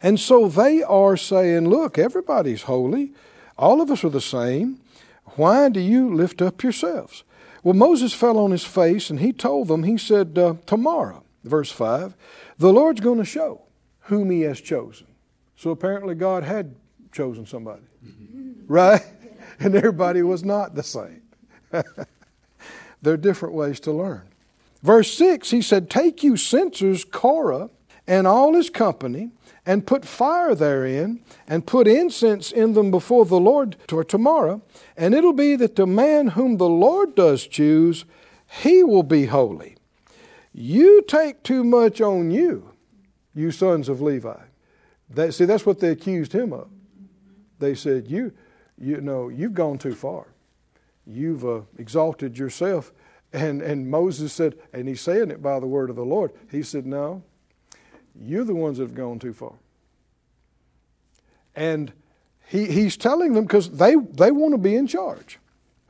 And 0.00 0.18
so 0.18 0.48
they 0.48 0.82
are 0.82 1.16
saying, 1.16 1.68
Look, 1.68 1.98
everybody's 1.98 2.62
holy. 2.62 3.12
All 3.56 3.80
of 3.80 3.90
us 3.90 4.04
are 4.04 4.10
the 4.10 4.20
same. 4.20 4.80
Why 5.36 5.68
do 5.68 5.80
you 5.80 6.14
lift 6.14 6.40
up 6.40 6.62
yourselves? 6.62 7.24
Well, 7.62 7.74
Moses 7.74 8.14
fell 8.14 8.38
on 8.38 8.52
his 8.52 8.64
face 8.64 9.10
and 9.10 9.20
he 9.20 9.32
told 9.32 9.68
them, 9.68 9.82
He 9.82 9.98
said, 9.98 10.38
uh, 10.38 10.54
Tomorrow, 10.66 11.24
verse 11.44 11.70
5, 11.70 12.14
the 12.58 12.72
Lord's 12.72 13.00
going 13.00 13.18
to 13.18 13.24
show 13.24 13.62
whom 14.02 14.30
he 14.30 14.42
has 14.42 14.60
chosen. 14.60 15.06
So 15.56 15.70
apparently 15.70 16.14
God 16.14 16.44
had 16.44 16.74
chosen 17.12 17.46
somebody, 17.46 17.82
right? 18.66 19.02
And 19.60 19.74
everybody 19.74 20.22
was 20.22 20.44
not 20.44 20.76
the 20.76 20.84
same. 20.84 21.22
there 23.02 23.14
are 23.14 23.16
different 23.16 23.56
ways 23.56 23.80
to 23.80 23.90
learn. 23.90 24.27
Verse 24.82 25.12
6, 25.14 25.50
he 25.50 25.62
said, 25.62 25.90
Take 25.90 26.22
you 26.22 26.36
censers, 26.36 27.04
Korah, 27.04 27.70
and 28.06 28.26
all 28.26 28.54
his 28.54 28.70
company, 28.70 29.30
and 29.66 29.86
put 29.86 30.04
fire 30.04 30.54
therein, 30.54 31.20
and 31.46 31.66
put 31.66 31.86
incense 31.86 32.50
in 32.50 32.72
them 32.72 32.90
before 32.90 33.26
the 33.26 33.40
Lord 33.40 33.76
to 33.88 34.02
tomorrow, 34.04 34.62
and 34.96 35.14
it'll 35.14 35.32
be 35.32 35.56
that 35.56 35.76
the 35.76 35.86
man 35.86 36.28
whom 36.28 36.56
the 36.56 36.68
Lord 36.68 37.14
does 37.14 37.46
choose, 37.46 38.04
he 38.62 38.82
will 38.82 39.02
be 39.02 39.26
holy. 39.26 39.76
You 40.52 41.02
take 41.02 41.42
too 41.42 41.64
much 41.64 42.00
on 42.00 42.30
you, 42.30 42.70
you 43.34 43.50
sons 43.50 43.88
of 43.88 44.00
Levi. 44.00 44.40
That, 45.10 45.34
see, 45.34 45.44
that's 45.44 45.66
what 45.66 45.80
they 45.80 45.90
accused 45.90 46.32
him 46.32 46.52
of. 46.52 46.68
They 47.58 47.74
said, 47.74 48.08
You, 48.08 48.32
you 48.78 49.00
know, 49.00 49.28
you've 49.28 49.54
gone 49.54 49.78
too 49.78 49.94
far. 49.94 50.28
You've 51.06 51.44
uh, 51.44 51.62
exalted 51.78 52.38
yourself 52.38 52.92
and, 53.32 53.60
and 53.60 53.90
Moses 53.90 54.32
said, 54.32 54.56
and 54.72 54.88
he's 54.88 55.00
saying 55.00 55.30
it 55.30 55.42
by 55.42 55.60
the 55.60 55.66
word 55.66 55.90
of 55.90 55.96
the 55.96 56.04
Lord, 56.04 56.32
he 56.50 56.62
said, 56.62 56.86
No, 56.86 57.22
you're 58.18 58.44
the 58.44 58.54
ones 58.54 58.78
that 58.78 58.84
have 58.84 58.94
gone 58.94 59.18
too 59.18 59.32
far. 59.32 59.54
And 61.54 61.92
he, 62.46 62.66
he's 62.66 62.96
telling 62.96 63.34
them 63.34 63.44
because 63.44 63.70
they, 63.70 63.94
they 63.94 64.30
want 64.30 64.54
to 64.54 64.58
be 64.58 64.74
in 64.74 64.86
charge. 64.86 65.38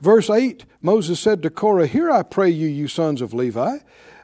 Verse 0.01 0.31
8 0.31 0.65
Moses 0.81 1.21
said 1.21 1.43
to 1.43 1.51
Korah, 1.51 1.87
Hear 1.87 2.11
I 2.11 2.23
pray 2.23 2.51
you, 2.51 2.69
you 2.69 2.89
sons 2.89 3.21
of 3.21 3.35
Levi, 3.35 3.79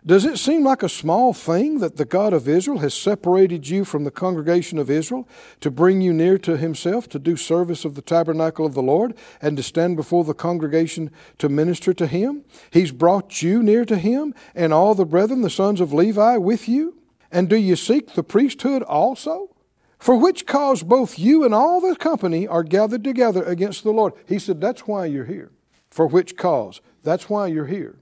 does 0.06 0.26
it 0.26 0.38
seem 0.38 0.64
like 0.64 0.82
a 0.82 0.88
small 0.88 1.32
thing 1.32 1.78
that 1.78 1.96
the 1.96 2.04
God 2.04 2.34
of 2.34 2.46
Israel 2.46 2.78
has 2.78 2.92
separated 2.92 3.68
you 3.68 3.86
from 3.86 4.04
the 4.04 4.10
congregation 4.10 4.78
of 4.78 4.90
Israel 4.90 5.26
to 5.60 5.70
bring 5.70 6.02
you 6.02 6.12
near 6.12 6.36
to 6.38 6.58
himself 6.58 7.08
to 7.08 7.18
do 7.18 7.36
service 7.36 7.86
of 7.86 7.94
the 7.94 8.02
tabernacle 8.02 8.66
of 8.66 8.74
the 8.74 8.82
Lord 8.82 9.14
and 9.40 9.56
to 9.56 9.62
stand 9.62 9.96
before 9.96 10.22
the 10.24 10.34
congregation 10.34 11.10
to 11.38 11.48
minister 11.48 11.94
to 11.94 12.06
him? 12.06 12.44
He's 12.70 12.92
brought 12.92 13.40
you 13.40 13.62
near 13.62 13.86
to 13.86 13.96
him 13.96 14.34
and 14.54 14.74
all 14.74 14.94
the 14.94 15.06
brethren, 15.06 15.40
the 15.40 15.48
sons 15.48 15.80
of 15.80 15.94
Levi, 15.94 16.36
with 16.36 16.68
you? 16.68 16.98
And 17.32 17.48
do 17.48 17.56
you 17.56 17.74
seek 17.74 18.12
the 18.12 18.22
priesthood 18.22 18.82
also? 18.82 19.56
For 19.98 20.16
which 20.16 20.44
cause 20.44 20.82
both 20.82 21.18
you 21.18 21.44
and 21.44 21.54
all 21.54 21.80
the 21.80 21.96
company 21.96 22.46
are 22.46 22.62
gathered 22.62 23.04
together 23.04 23.42
against 23.42 23.84
the 23.84 23.92
Lord. 23.92 24.12
He 24.28 24.38
said, 24.38 24.60
That's 24.60 24.86
why 24.86 25.06
you're 25.06 25.24
here. 25.24 25.50
For 25.88 26.06
which 26.06 26.36
cause? 26.36 26.82
That's 27.02 27.30
why 27.30 27.46
you're 27.46 27.66
here 27.66 28.00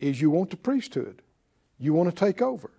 is 0.00 0.20
you 0.20 0.30
want 0.30 0.50
the 0.50 0.56
priesthood. 0.56 1.22
You 1.78 1.92
want 1.92 2.10
to 2.10 2.14
take 2.14 2.42
over. 2.42 2.70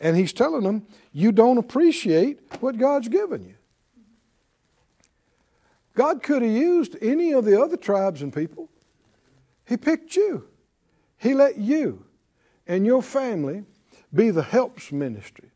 And 0.00 0.16
he's 0.16 0.32
telling 0.32 0.62
them, 0.62 0.86
you 1.12 1.30
don't 1.30 1.58
appreciate 1.58 2.40
what 2.60 2.78
God's 2.78 3.08
given 3.08 3.44
you. 3.44 3.54
God 5.94 6.22
could 6.22 6.42
have 6.42 6.50
used 6.50 6.96
any 7.02 7.32
of 7.32 7.44
the 7.44 7.60
other 7.60 7.76
tribes 7.76 8.22
and 8.22 8.32
people. 8.32 8.68
He 9.66 9.76
picked 9.76 10.16
you. 10.16 10.48
He 11.18 11.34
let 11.34 11.58
you 11.58 12.04
and 12.66 12.86
your 12.86 13.02
family 13.02 13.64
be 14.14 14.30
the 14.30 14.42
helps 14.42 14.90
ministry. 14.90 15.50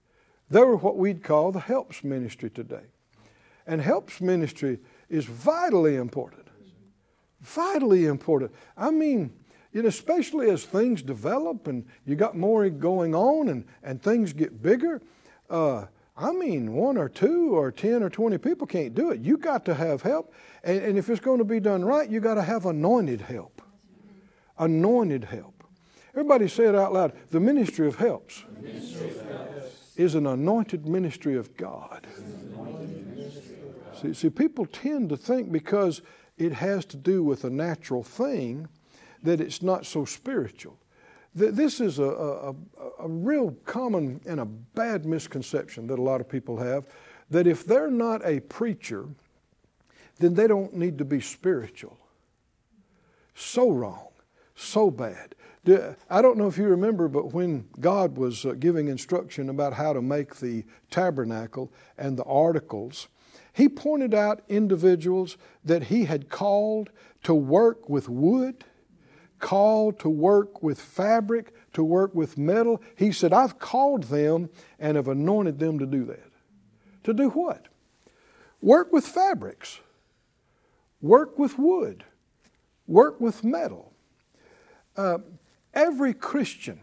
They 0.50 0.60
were 0.60 0.76
what 0.76 0.96
we'd 0.96 1.22
call 1.22 1.52
the 1.52 1.60
helps 1.60 2.04
ministry 2.04 2.50
today. 2.50 2.84
And 3.66 3.80
helps 3.80 4.20
ministry 4.20 4.78
is 5.08 5.24
vitally 5.24 5.96
important. 5.96 6.48
Vitally 7.40 8.04
important. 8.06 8.52
I 8.76 8.90
mean, 8.90 9.32
know, 9.82 9.88
especially 9.88 10.50
as 10.50 10.64
things 10.64 11.02
develop 11.02 11.66
and 11.66 11.84
you 12.06 12.14
got 12.14 12.36
more 12.36 12.68
going 12.70 13.14
on 13.14 13.48
and, 13.48 13.64
and 13.82 14.02
things 14.02 14.32
get 14.32 14.62
bigger. 14.62 15.02
Uh, 15.50 15.86
I 16.16 16.32
mean, 16.32 16.74
one 16.74 16.96
or 16.96 17.08
two 17.08 17.56
or 17.56 17.72
10 17.72 18.02
or 18.02 18.08
20 18.08 18.38
people 18.38 18.66
can't 18.66 18.94
do 18.94 19.10
it. 19.10 19.20
You 19.20 19.36
got 19.36 19.64
to 19.64 19.74
have 19.74 20.02
help. 20.02 20.32
And, 20.62 20.80
and 20.80 20.98
if 20.98 21.10
it's 21.10 21.20
going 21.20 21.38
to 21.38 21.44
be 21.44 21.58
done 21.58 21.84
right, 21.84 22.08
you 22.08 22.20
got 22.20 22.34
to 22.34 22.42
have 22.42 22.66
anointed 22.66 23.20
help. 23.22 23.62
Anointed 24.58 25.24
help. 25.24 25.64
Everybody 26.12 26.46
say 26.46 26.66
it 26.66 26.76
out 26.76 26.92
loud. 26.92 27.12
The 27.30 27.40
ministry 27.40 27.88
of 27.88 27.96
helps, 27.96 28.44
ministry 28.60 29.10
of 29.10 29.28
helps. 29.28 29.96
is 29.96 30.14
an 30.14 30.28
anointed 30.28 30.86
ministry 30.86 31.34
of 31.34 31.56
God. 31.56 32.06
See, 34.00 34.14
see, 34.14 34.30
people 34.30 34.66
tend 34.66 35.08
to 35.08 35.16
think 35.16 35.50
because 35.50 36.02
it 36.38 36.52
has 36.52 36.84
to 36.86 36.96
do 36.96 37.24
with 37.24 37.42
a 37.42 37.50
natural 37.50 38.04
thing 38.04 38.68
that 39.24 39.40
it's 39.40 39.62
not 39.62 39.84
so 39.84 40.04
spiritual. 40.04 40.78
This 41.34 41.80
is 41.80 41.98
a, 41.98 42.04
a, 42.04 42.54
a, 43.00 43.08
real 43.08 43.50
common 43.64 44.20
and 44.24 44.38
a 44.38 44.44
bad 44.44 45.04
misconception 45.04 45.88
that 45.88 45.98
a 45.98 46.02
lot 46.02 46.20
of 46.20 46.28
people 46.28 46.58
have 46.58 46.86
that 47.28 47.48
if 47.48 47.66
they're 47.66 47.90
not 47.90 48.24
a 48.24 48.38
preacher, 48.38 49.08
then 50.20 50.34
they 50.34 50.46
don't 50.46 50.74
need 50.74 50.98
to 50.98 51.04
be 51.04 51.20
spiritual. 51.20 51.98
So 53.34 53.70
wrong, 53.70 54.10
so 54.54 54.92
bad. 54.92 55.34
I 56.10 56.22
don't 56.22 56.36
know 56.36 56.46
if 56.46 56.58
you 56.58 56.68
remember, 56.68 57.08
but 57.08 57.32
when 57.32 57.68
God 57.80 58.16
was 58.16 58.44
uh, 58.44 58.52
giving 58.52 58.88
instruction 58.88 59.48
about 59.48 59.72
how 59.72 59.92
to 59.92 60.02
make 60.02 60.36
the 60.36 60.64
tabernacle 60.90 61.72
and 61.96 62.18
the 62.18 62.24
articles, 62.24 63.08
He 63.54 63.68
pointed 63.68 64.14
out 64.14 64.42
individuals 64.48 65.36
that 65.64 65.84
he 65.84 66.04
had 66.04 66.28
called 66.28 66.90
to 67.22 67.34
work 67.34 67.88
with 67.88 68.08
wood, 68.08 68.64
called 69.44 69.98
to 69.98 70.08
work 70.08 70.62
with 70.62 70.80
fabric, 70.80 71.52
to 71.74 71.84
work 71.84 72.14
with 72.14 72.38
metal. 72.38 72.80
He 72.96 73.12
said, 73.12 73.30
I've 73.34 73.58
called 73.58 74.04
them 74.04 74.48
and 74.78 74.96
have 74.96 75.06
anointed 75.06 75.58
them 75.58 75.78
to 75.80 75.84
do 75.84 76.06
that. 76.06 76.30
To 77.02 77.12
do 77.12 77.28
what? 77.28 77.66
Work 78.62 78.90
with 78.90 79.06
fabrics, 79.06 79.80
work 81.02 81.38
with 81.38 81.58
wood, 81.58 82.04
work 82.86 83.20
with 83.20 83.44
metal. 83.44 83.92
Uh, 84.96 85.18
every 85.74 86.14
Christian, 86.14 86.80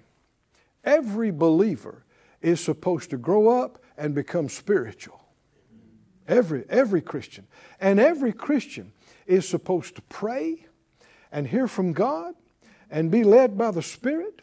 every 0.83 1.31
believer 1.31 2.05
is 2.41 2.63
supposed 2.63 3.09
to 3.09 3.17
grow 3.17 3.49
up 3.49 3.81
and 3.97 4.13
become 4.13 4.47
spiritual. 4.47 5.19
Every, 6.27 6.65
every 6.69 7.01
Christian. 7.01 7.47
And 7.79 7.99
every 7.99 8.33
Christian 8.33 8.93
is 9.25 9.49
supposed 9.49 9.95
to 9.95 10.03
pray 10.03 10.67
and 11.31 11.47
hear 11.47 11.67
from 11.67 11.93
God 11.93 12.35
and 12.91 13.09
be 13.09 13.23
led 13.23 13.57
by 13.57 13.71
the 13.71 13.81
Spirit 13.81 14.41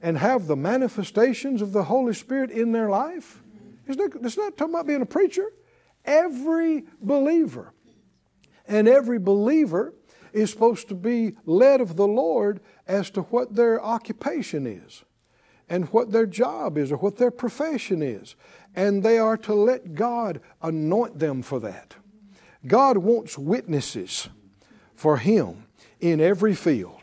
and 0.00 0.16
have 0.16 0.46
the 0.46 0.56
manifestations 0.56 1.60
of 1.60 1.72
the 1.72 1.84
Holy 1.84 2.14
Spirit 2.14 2.50
in 2.50 2.72
their 2.72 2.88
life. 2.88 3.42
It's 3.86 3.98
not, 3.98 4.10
it's 4.22 4.36
not 4.36 4.56
talking 4.56 4.74
about 4.74 4.86
being 4.86 5.02
a 5.02 5.06
preacher. 5.06 5.52
Every 6.04 6.84
believer 7.02 7.72
and 8.66 8.86
every 8.86 9.18
believer 9.18 9.94
is 10.32 10.50
supposed 10.50 10.88
to 10.88 10.94
be 10.94 11.34
led 11.44 11.80
of 11.80 11.96
the 11.96 12.06
Lord 12.06 12.60
as 12.86 13.10
to 13.10 13.22
what 13.22 13.56
their 13.56 13.82
occupation 13.82 14.66
is 14.66 15.04
and 15.68 15.86
what 15.86 16.12
their 16.12 16.26
job 16.26 16.78
is 16.78 16.92
or 16.92 16.96
what 16.96 17.16
their 17.16 17.30
profession 17.30 18.02
is. 18.02 18.36
And 18.76 19.02
they 19.02 19.18
are 19.18 19.36
to 19.38 19.54
let 19.54 19.94
God 19.94 20.40
anoint 20.62 21.18
them 21.18 21.42
for 21.42 21.58
that. 21.60 21.96
God 22.66 22.98
wants 22.98 23.36
witnesses 23.38 24.28
for 24.94 25.16
Him 25.16 25.66
in 26.00 26.20
every 26.20 26.54
field. 26.54 26.97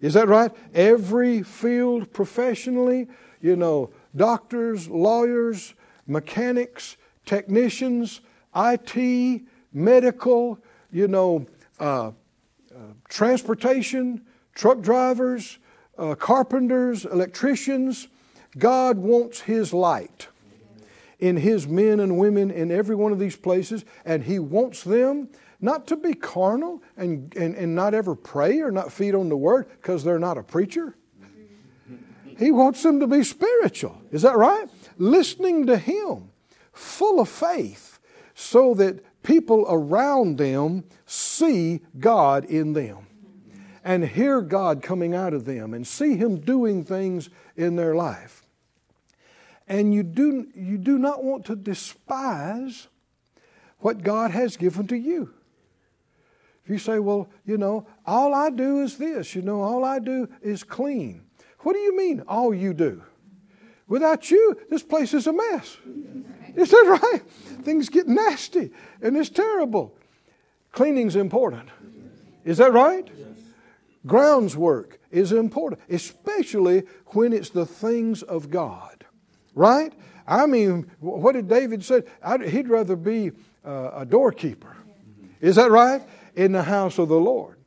Is 0.00 0.14
that 0.14 0.28
right? 0.28 0.50
Every 0.74 1.42
field 1.42 2.12
professionally, 2.12 3.08
you 3.40 3.56
know, 3.56 3.90
doctors, 4.16 4.88
lawyers, 4.88 5.74
mechanics, 6.06 6.96
technicians, 7.26 8.20
IT, 8.56 9.42
medical, 9.72 10.58
you 10.90 11.06
know, 11.06 11.46
uh, 11.78 12.08
uh, 12.08 12.12
transportation, 13.08 14.22
truck 14.54 14.80
drivers, 14.80 15.58
uh, 15.98 16.14
carpenters, 16.14 17.04
electricians. 17.04 18.08
God 18.58 18.98
wants 18.98 19.40
His 19.40 19.72
light 19.72 20.28
in 21.18 21.36
His 21.36 21.68
men 21.68 22.00
and 22.00 22.16
women 22.16 22.50
in 22.50 22.70
every 22.70 22.96
one 22.96 23.12
of 23.12 23.18
these 23.18 23.36
places, 23.36 23.84
and 24.04 24.24
He 24.24 24.38
wants 24.38 24.82
them 24.82 25.28
not 25.60 25.86
to 25.88 25.96
be 25.96 26.14
carnal 26.14 26.82
and, 26.96 27.34
and, 27.36 27.54
and 27.54 27.74
not 27.74 27.94
ever 27.94 28.14
pray 28.14 28.60
or 28.60 28.70
not 28.70 28.92
feed 28.92 29.14
on 29.14 29.28
the 29.28 29.36
word 29.36 29.68
because 29.68 30.04
they're 30.04 30.18
not 30.18 30.38
a 30.38 30.42
preacher. 30.42 30.96
He 32.38 32.50
wants 32.50 32.82
them 32.82 33.00
to 33.00 33.06
be 33.06 33.22
spiritual. 33.22 34.00
Is 34.10 34.22
that 34.22 34.36
right? 34.36 34.66
Listening 34.96 35.66
to 35.66 35.76
Him, 35.76 36.30
full 36.72 37.20
of 37.20 37.28
faith, 37.28 37.98
so 38.34 38.72
that 38.74 39.04
people 39.22 39.66
around 39.68 40.38
them 40.38 40.84
see 41.04 41.82
God 41.98 42.46
in 42.46 42.72
them 42.72 43.06
and 43.84 44.04
hear 44.06 44.40
God 44.40 44.82
coming 44.82 45.14
out 45.14 45.34
of 45.34 45.44
them 45.44 45.74
and 45.74 45.86
see 45.86 46.16
Him 46.16 46.40
doing 46.40 46.82
things 46.82 47.28
in 47.56 47.76
their 47.76 47.94
life. 47.94 48.42
And 49.68 49.92
you 49.92 50.02
do, 50.02 50.48
you 50.54 50.78
do 50.78 50.98
not 50.98 51.22
want 51.22 51.44
to 51.46 51.56
despise 51.56 52.88
what 53.80 54.02
God 54.02 54.30
has 54.30 54.56
given 54.56 54.86
to 54.88 54.96
you. 54.96 55.34
If 56.64 56.70
you 56.70 56.78
say, 56.78 56.98
well, 56.98 57.28
you 57.44 57.58
know, 57.58 57.86
all 58.06 58.34
I 58.34 58.50
do 58.50 58.82
is 58.82 58.98
this, 58.98 59.34
you 59.34 59.42
know, 59.42 59.62
all 59.62 59.84
I 59.84 59.98
do 59.98 60.28
is 60.42 60.62
clean. 60.62 61.22
What 61.60 61.72
do 61.74 61.78
you 61.78 61.96
mean, 61.96 62.22
all 62.28 62.54
you 62.54 62.74
do? 62.74 63.02
Without 63.88 64.30
you, 64.30 64.56
this 64.70 64.82
place 64.82 65.14
is 65.14 65.26
a 65.26 65.32
mess. 65.32 65.76
Is 66.56 66.70
that 66.70 66.98
right? 67.02 67.22
Things 67.62 67.88
get 67.88 68.08
nasty 68.08 68.72
and 69.00 69.16
it's 69.16 69.30
terrible. 69.30 69.96
Cleaning's 70.72 71.14
important. 71.14 71.68
Is 72.44 72.58
that 72.58 72.72
right? 72.72 73.08
Grounds 74.06 74.56
work 74.56 74.98
is 75.10 75.32
important, 75.32 75.80
especially 75.88 76.84
when 77.08 77.32
it's 77.32 77.50
the 77.50 77.66
things 77.66 78.22
of 78.22 78.50
God. 78.50 79.04
Right? 79.54 79.92
I 80.26 80.46
mean, 80.46 80.90
what 81.00 81.32
did 81.32 81.48
David 81.48 81.84
say? 81.84 82.02
I'd, 82.22 82.48
he'd 82.48 82.68
rather 82.68 82.96
be 82.96 83.32
uh, 83.64 83.90
a 83.94 84.06
doorkeeper. 84.06 84.76
Is 85.40 85.56
that 85.56 85.70
right? 85.70 86.02
In 86.34 86.52
the 86.52 86.64
house 86.64 86.98
of 86.98 87.08
the 87.08 87.20
Lord 87.20 87.60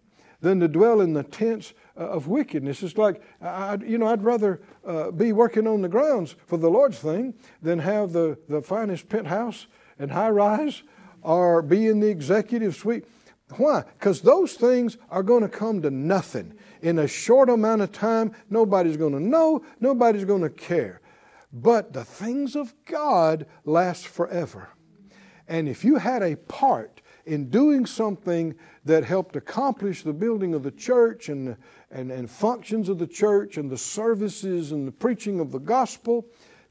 than 0.43 0.59
to 0.59 0.67
dwell 0.67 0.99
in 0.99 1.13
the 1.13 1.23
tents 1.23 1.73
uh, 1.97 2.01
of 2.01 2.27
wickedness. 2.27 2.83
It's 2.83 2.97
like, 2.97 3.21
I, 3.41 3.77
you 3.85 3.97
know, 3.97 4.07
I'd 4.07 4.23
rather 4.23 4.61
uh, 4.85 5.09
be 5.09 5.31
working 5.31 5.65
on 5.67 5.81
the 5.81 5.87
grounds 5.87 6.35
for 6.47 6.57
the 6.57 6.69
Lord's 6.69 6.99
thing 6.99 7.33
than 7.61 7.79
have 7.79 8.11
the, 8.11 8.37
the 8.49 8.61
finest 8.61 9.07
penthouse 9.07 9.67
and 9.97 10.11
high 10.11 10.29
rise 10.29 10.83
or 11.21 11.61
be 11.61 11.87
in 11.87 12.01
the 12.01 12.09
executive 12.09 12.75
suite. 12.75 13.05
Why? 13.55 13.83
Because 13.97 14.21
those 14.21 14.53
things 14.53 14.97
are 15.09 15.23
going 15.23 15.43
to 15.43 15.49
come 15.49 15.81
to 15.81 15.89
nothing. 15.89 16.55
In 16.81 16.99
a 16.99 17.07
short 17.07 17.49
amount 17.49 17.81
of 17.81 17.93
time, 17.93 18.33
nobody's 18.49 18.97
going 18.97 19.13
to 19.13 19.19
know, 19.21 19.63
nobody's 19.79 20.25
going 20.25 20.41
to 20.41 20.49
care. 20.49 20.99
But 21.53 21.93
the 21.93 22.03
things 22.03 22.55
of 22.55 22.73
God 22.85 23.45
last 23.63 24.07
forever. 24.07 24.69
And 25.47 25.69
if 25.69 25.85
you 25.85 25.97
had 25.97 26.23
a 26.23 26.35
part 26.35 27.01
in 27.25 27.49
doing 27.49 27.85
something 27.85 28.55
that 28.85 29.03
helped 29.03 29.35
accomplish 29.35 30.03
the 30.03 30.13
building 30.13 30.53
of 30.53 30.63
the 30.63 30.71
church 30.71 31.29
and, 31.29 31.55
and, 31.91 32.11
and 32.11 32.29
functions 32.29 32.89
of 32.89 32.99
the 32.99 33.07
church 33.07 33.57
and 33.57 33.69
the 33.69 33.77
services 33.77 34.71
and 34.71 34.87
the 34.87 34.91
preaching 34.91 35.39
of 35.39 35.51
the 35.51 35.59
gospel, 35.59 36.25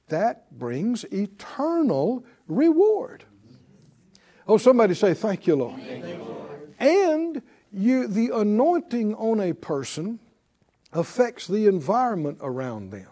that 0.09 0.51
brings 0.59 1.05
eternal 1.05 2.25
reward. 2.49 3.25
Oh, 4.47 4.59
somebody 4.59 4.95
say, 4.95 5.15
Thank 5.15 5.47
you, 5.47 5.57
Lord. 5.57 5.81
Thank 5.81 6.07
you, 6.07 6.17
Lord. 6.17 6.75
And 6.79 7.43
you, 7.73 8.07
the 8.07 8.31
anointing 8.37 9.15
on 9.15 9.41
a 9.41 9.53
person 9.55 10.19
affects 10.93 11.47
the 11.47 11.67
environment 11.67 12.39
around 12.43 12.91
them. 12.91 13.09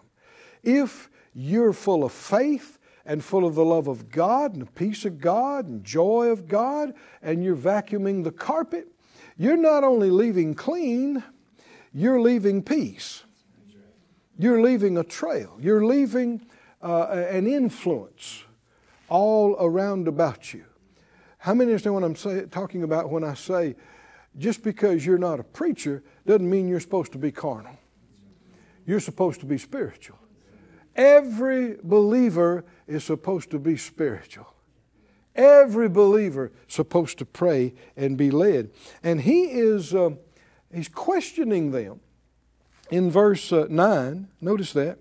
If 0.61 1.09
you're 1.33 1.73
full 1.73 2.03
of 2.03 2.11
faith 2.11 2.77
and 3.05 3.23
full 3.23 3.45
of 3.45 3.55
the 3.55 3.65
love 3.65 3.87
of 3.87 4.09
God 4.09 4.53
and 4.53 4.61
the 4.61 4.71
peace 4.71 5.05
of 5.05 5.19
God 5.19 5.67
and 5.67 5.83
joy 5.83 6.27
of 6.27 6.47
God, 6.47 6.93
and 7.21 7.43
you're 7.43 7.55
vacuuming 7.55 8.23
the 8.23 8.31
carpet, 8.31 8.87
you're 9.37 9.57
not 9.57 9.83
only 9.83 10.09
leaving 10.09 10.53
clean, 10.53 11.23
you're 11.93 12.21
leaving 12.21 12.61
peace. 12.61 13.23
You're 14.37 14.61
leaving 14.61 14.97
a 14.97 15.03
trail. 15.03 15.57
You're 15.59 15.85
leaving 15.85 16.45
uh, 16.81 17.25
an 17.29 17.47
influence 17.47 18.43
all 19.09 19.55
around 19.59 20.07
about 20.07 20.53
you. 20.53 20.65
How 21.37 21.53
many 21.53 21.71
understand 21.71 21.95
what 21.95 22.03
I'm 22.03 22.15
say, 22.15 22.45
talking 22.45 22.83
about 22.83 23.09
when 23.09 23.23
I 23.23 23.33
say 23.33 23.75
just 24.37 24.63
because 24.63 25.05
you're 25.05 25.17
not 25.17 25.39
a 25.39 25.43
preacher 25.43 26.03
doesn't 26.25 26.49
mean 26.49 26.67
you're 26.67 26.79
supposed 26.79 27.11
to 27.11 27.17
be 27.17 27.31
carnal? 27.31 27.77
You're 28.85 28.99
supposed 28.99 29.39
to 29.41 29.45
be 29.45 29.57
spiritual. 29.57 30.17
Every 30.95 31.77
believer 31.83 32.65
is 32.87 33.03
supposed 33.03 33.51
to 33.51 33.59
be 33.59 33.77
spiritual. 33.77 34.53
Every 35.35 35.87
believer 35.87 36.51
supposed 36.67 37.17
to 37.19 37.25
pray 37.25 37.73
and 37.95 38.17
be 38.17 38.31
led. 38.31 38.71
And 39.01 39.21
he 39.21 39.45
is 39.45 39.95
uh, 39.95 40.11
he's 40.73 40.89
questioning 40.89 41.71
them 41.71 42.01
in 42.89 43.09
verse 43.09 43.51
uh, 43.51 43.67
9. 43.69 44.27
Notice 44.41 44.73
that. 44.73 44.99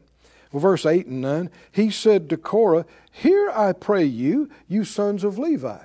Well, 0.52 0.60
verse 0.60 0.86
8 0.86 1.06
and 1.06 1.20
9. 1.20 1.50
He 1.72 1.90
said 1.90 2.28
to 2.30 2.36
Korah, 2.36 2.86
Hear 3.10 3.50
I 3.50 3.72
pray 3.72 4.04
you, 4.04 4.48
you 4.68 4.84
sons 4.84 5.24
of 5.24 5.38
Levi. 5.38 5.78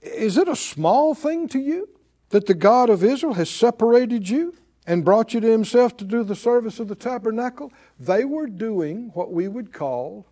Is 0.00 0.36
it 0.36 0.48
a 0.48 0.56
small 0.56 1.14
thing 1.14 1.48
to 1.48 1.60
you 1.60 1.88
that 2.30 2.46
the 2.46 2.54
God 2.54 2.90
of 2.90 3.04
Israel 3.04 3.34
has 3.34 3.48
separated 3.48 4.28
you 4.28 4.54
and 4.86 5.04
brought 5.04 5.34
you 5.34 5.40
to 5.40 5.50
himself 5.50 5.96
to 5.98 6.04
do 6.04 6.24
the 6.24 6.36
service 6.36 6.80
of 6.80 6.88
the 6.88 6.94
tabernacle? 6.94 7.72
They 7.98 8.24
were 8.24 8.46
doing 8.46 9.10
what 9.14 9.32
we 9.32 9.48
would 9.48 9.72
call 9.72 10.26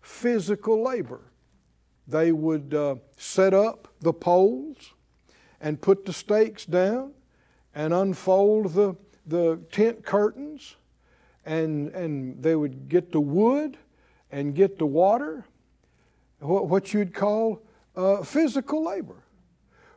physical 0.00 0.82
labor. 0.82 1.20
They 2.06 2.32
would 2.32 2.74
uh, 2.74 2.96
set 3.16 3.54
up 3.54 3.88
the 4.00 4.12
poles 4.12 4.94
and 5.60 5.80
put 5.80 6.06
the 6.06 6.12
stakes 6.12 6.64
down 6.64 7.12
and 7.74 7.92
unfold 7.92 8.72
the, 8.74 8.96
the 9.26 9.60
tent 9.70 10.04
curtains, 10.04 10.76
and, 11.44 11.88
and 11.90 12.42
they 12.42 12.56
would 12.56 12.88
get 12.88 13.12
the 13.12 13.20
wood 13.20 13.76
and 14.30 14.54
get 14.54 14.78
the 14.78 14.86
water, 14.86 15.44
what, 16.40 16.68
what 16.68 16.94
you'd 16.94 17.14
call 17.14 17.62
uh, 17.96 18.22
physical 18.22 18.84
labor. 18.84 19.22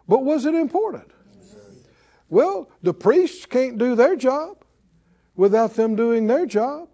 But 0.08 0.24
was 0.24 0.46
it 0.46 0.56
important? 0.56 1.10
Well, 2.32 2.72
the 2.82 2.94
priests 2.94 3.46
can't 3.46 3.78
do 3.78 3.94
their 3.94 4.16
job 4.16 4.64
without 5.36 5.76
them 5.76 5.98
doing 5.98 6.26
their 6.28 6.46
job. 6.46 6.88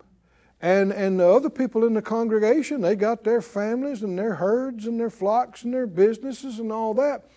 And, 0.60 0.92
and 0.92 1.20
the 1.20 1.28
other 1.28 1.52
people 1.52 1.86
in 1.86 1.94
the 1.94 2.02
congregation, 2.02 2.82
they 2.82 2.96
got 2.96 3.24
their 3.24 3.44
families 3.44 4.02
and 4.02 4.18
their 4.18 4.34
herds 4.34 4.88
and 4.88 5.00
their 5.00 5.12
flocks 5.12 5.64
and 5.64 5.72
their 5.72 5.86
businesses 5.86 6.58
and 6.58 6.72
all 6.72 6.96
that. 6.96 7.30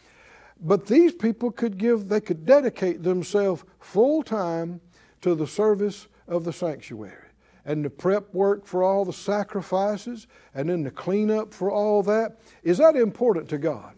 But 0.59 0.87
these 0.87 1.13
people 1.13 1.51
could 1.51 1.77
give, 1.77 2.09
they 2.09 2.23
could 2.23 2.47
dedicate 2.47 3.03
themselves 3.03 3.65
full 3.79 4.23
time 4.23 4.81
to 5.21 5.35
the 5.35 5.47
service 5.47 6.09
of 6.27 6.45
the 6.45 6.55
sanctuary 6.55 7.29
and 7.67 7.85
the 7.85 7.91
prep 7.91 8.33
work 8.33 8.65
for 8.65 8.83
all 8.83 9.05
the 9.05 9.13
sacrifices 9.13 10.27
and 10.55 10.71
then 10.71 10.85
the 10.85 10.91
cleanup 10.91 11.53
for 11.53 11.71
all 11.71 12.03
that. 12.05 12.41
Is 12.63 12.79
that 12.79 12.97
important 12.97 13.51
to 13.51 13.59
God? 13.59 13.93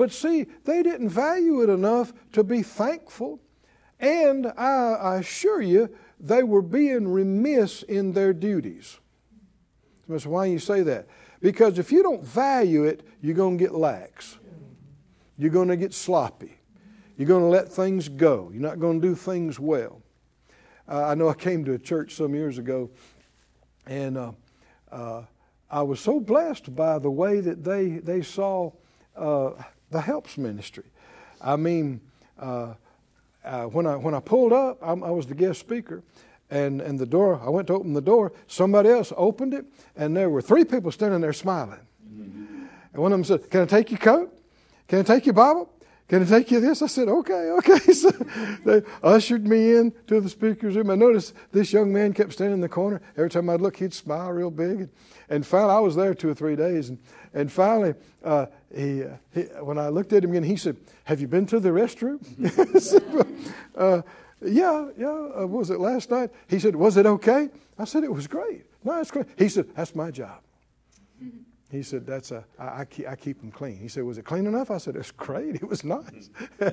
But 0.00 0.12
see, 0.12 0.46
they 0.64 0.82
didn't 0.82 1.10
value 1.10 1.60
it 1.60 1.68
enough 1.68 2.14
to 2.32 2.42
be 2.42 2.62
thankful. 2.62 3.38
And 3.98 4.46
I, 4.56 4.94
I 4.94 5.16
assure 5.18 5.60
you, 5.60 5.94
they 6.18 6.42
were 6.42 6.62
being 6.62 7.06
remiss 7.06 7.82
in 7.82 8.14
their 8.14 8.32
duties. 8.32 8.98
Why 10.06 10.46
do 10.46 10.52
you 10.52 10.58
say 10.58 10.80
that? 10.84 11.06
Because 11.42 11.78
if 11.78 11.92
you 11.92 12.02
don't 12.02 12.24
value 12.24 12.84
it, 12.84 13.06
you're 13.20 13.34
going 13.34 13.58
to 13.58 13.62
get 13.62 13.74
lax. 13.74 14.38
You're 15.36 15.50
going 15.50 15.68
to 15.68 15.76
get 15.76 15.92
sloppy. 15.92 16.56
You're 17.18 17.28
going 17.28 17.42
to 17.42 17.48
let 17.48 17.70
things 17.70 18.08
go. 18.08 18.48
You're 18.54 18.62
not 18.62 18.80
going 18.80 19.02
to 19.02 19.06
do 19.06 19.14
things 19.14 19.60
well. 19.60 20.00
Uh, 20.88 21.08
I 21.08 21.14
know 21.14 21.28
I 21.28 21.34
came 21.34 21.62
to 21.66 21.74
a 21.74 21.78
church 21.78 22.14
some 22.14 22.34
years 22.34 22.56
ago, 22.56 22.88
and 23.84 24.16
uh, 24.16 24.32
uh, 24.90 25.24
I 25.70 25.82
was 25.82 26.00
so 26.00 26.20
blessed 26.20 26.74
by 26.74 26.98
the 26.98 27.10
way 27.10 27.40
that 27.40 27.62
they, 27.62 27.98
they 27.98 28.22
saw 28.22 28.72
uh, 29.14 29.50
the 29.90 30.00
helps 30.00 30.38
ministry. 30.38 30.84
I 31.40 31.56
mean, 31.56 32.00
uh, 32.38 32.74
uh, 33.44 33.64
when, 33.64 33.86
I, 33.86 33.96
when 33.96 34.14
I 34.14 34.20
pulled 34.20 34.52
up, 34.52 34.78
I'm, 34.82 35.02
i 35.02 35.10
was 35.10 35.26
the 35.26 35.34
guest 35.34 35.60
speaker, 35.60 36.02
and, 36.50 36.80
and 36.80 36.98
the 36.98 37.06
door, 37.06 37.40
I 37.44 37.48
went 37.48 37.68
to 37.68 37.74
open 37.74 37.94
the 37.94 38.00
door, 38.00 38.32
somebody 38.46 38.90
else 38.90 39.12
opened 39.16 39.54
it, 39.54 39.64
and 39.96 40.16
there 40.16 40.28
were 40.28 40.42
three 40.42 40.64
people 40.64 40.90
standing 40.90 41.20
there 41.20 41.32
smiling. 41.32 41.78
Mm-hmm. 42.12 42.64
And 42.92 43.02
one 43.02 43.12
of 43.12 43.18
them 43.18 43.24
said, 43.24 43.50
Can 43.50 43.62
I 43.62 43.66
take 43.66 43.90
your 43.90 43.98
coat? 43.98 44.36
Can 44.88 44.98
I 44.98 45.02
take 45.02 45.26
your 45.26 45.34
Bible? 45.34 45.70
Can 46.10 46.24
I 46.24 46.26
take 46.26 46.50
you 46.50 46.58
this? 46.58 46.82
I 46.82 46.88
said, 46.88 47.06
okay, 47.06 47.52
okay. 47.58 47.78
So 47.92 48.10
they 48.64 48.82
ushered 49.00 49.46
me 49.46 49.76
in 49.76 49.92
to 50.08 50.20
the 50.20 50.28
speaker's 50.28 50.74
room. 50.74 50.90
I 50.90 50.96
noticed 50.96 51.34
this 51.52 51.72
young 51.72 51.92
man 51.92 52.12
kept 52.12 52.32
standing 52.32 52.54
in 52.54 52.60
the 52.60 52.68
corner. 52.68 53.00
Every 53.16 53.30
time 53.30 53.48
I'd 53.48 53.60
look, 53.60 53.76
he'd 53.76 53.94
smile 53.94 54.32
real 54.32 54.50
big. 54.50 54.80
And, 54.80 54.88
and 55.28 55.46
finally, 55.46 55.72
I 55.72 55.78
was 55.78 55.94
there 55.94 56.12
two 56.12 56.28
or 56.28 56.34
three 56.34 56.56
days. 56.56 56.88
And, 56.88 56.98
and 57.32 57.52
finally, 57.52 57.94
uh, 58.24 58.46
he, 58.74 59.04
uh, 59.04 59.10
he, 59.32 59.42
when 59.62 59.78
I 59.78 59.88
looked 59.88 60.12
at 60.12 60.24
him 60.24 60.30
again, 60.30 60.42
he 60.42 60.56
said, 60.56 60.78
Have 61.04 61.20
you 61.20 61.28
been 61.28 61.46
to 61.46 61.60
the 61.60 61.68
restroom? 61.68 62.18
said, 62.80 63.04
uh, 63.76 64.02
yeah, 64.44 64.88
yeah. 64.98 65.28
Uh, 65.40 65.46
was 65.46 65.70
it 65.70 65.78
last 65.78 66.10
night? 66.10 66.30
He 66.48 66.58
said, 66.58 66.74
Was 66.74 66.96
it 66.96 67.06
okay? 67.06 67.50
I 67.78 67.84
said, 67.84 68.02
It 68.02 68.12
was 68.12 68.26
great. 68.26 68.64
No, 68.82 69.00
it's 69.00 69.12
great. 69.12 69.26
He 69.38 69.48
said, 69.48 69.68
That's 69.76 69.94
my 69.94 70.10
job. 70.10 70.40
He 71.70 71.82
said, 71.82 72.06
"That's 72.06 72.30
a 72.30 72.44
I, 72.58 72.80
I 72.80 72.84
keep, 72.84 73.08
I 73.08 73.16
keep 73.16 73.40
them 73.40 73.50
clean." 73.50 73.78
He 73.78 73.88
said, 73.88 74.04
"Was 74.04 74.18
it 74.18 74.24
clean 74.24 74.46
enough?" 74.46 74.70
I 74.70 74.78
said, 74.78 74.96
"It's 74.96 75.10
great. 75.10 75.56
It 75.56 75.68
was 75.68 75.84
nice." 75.84 76.30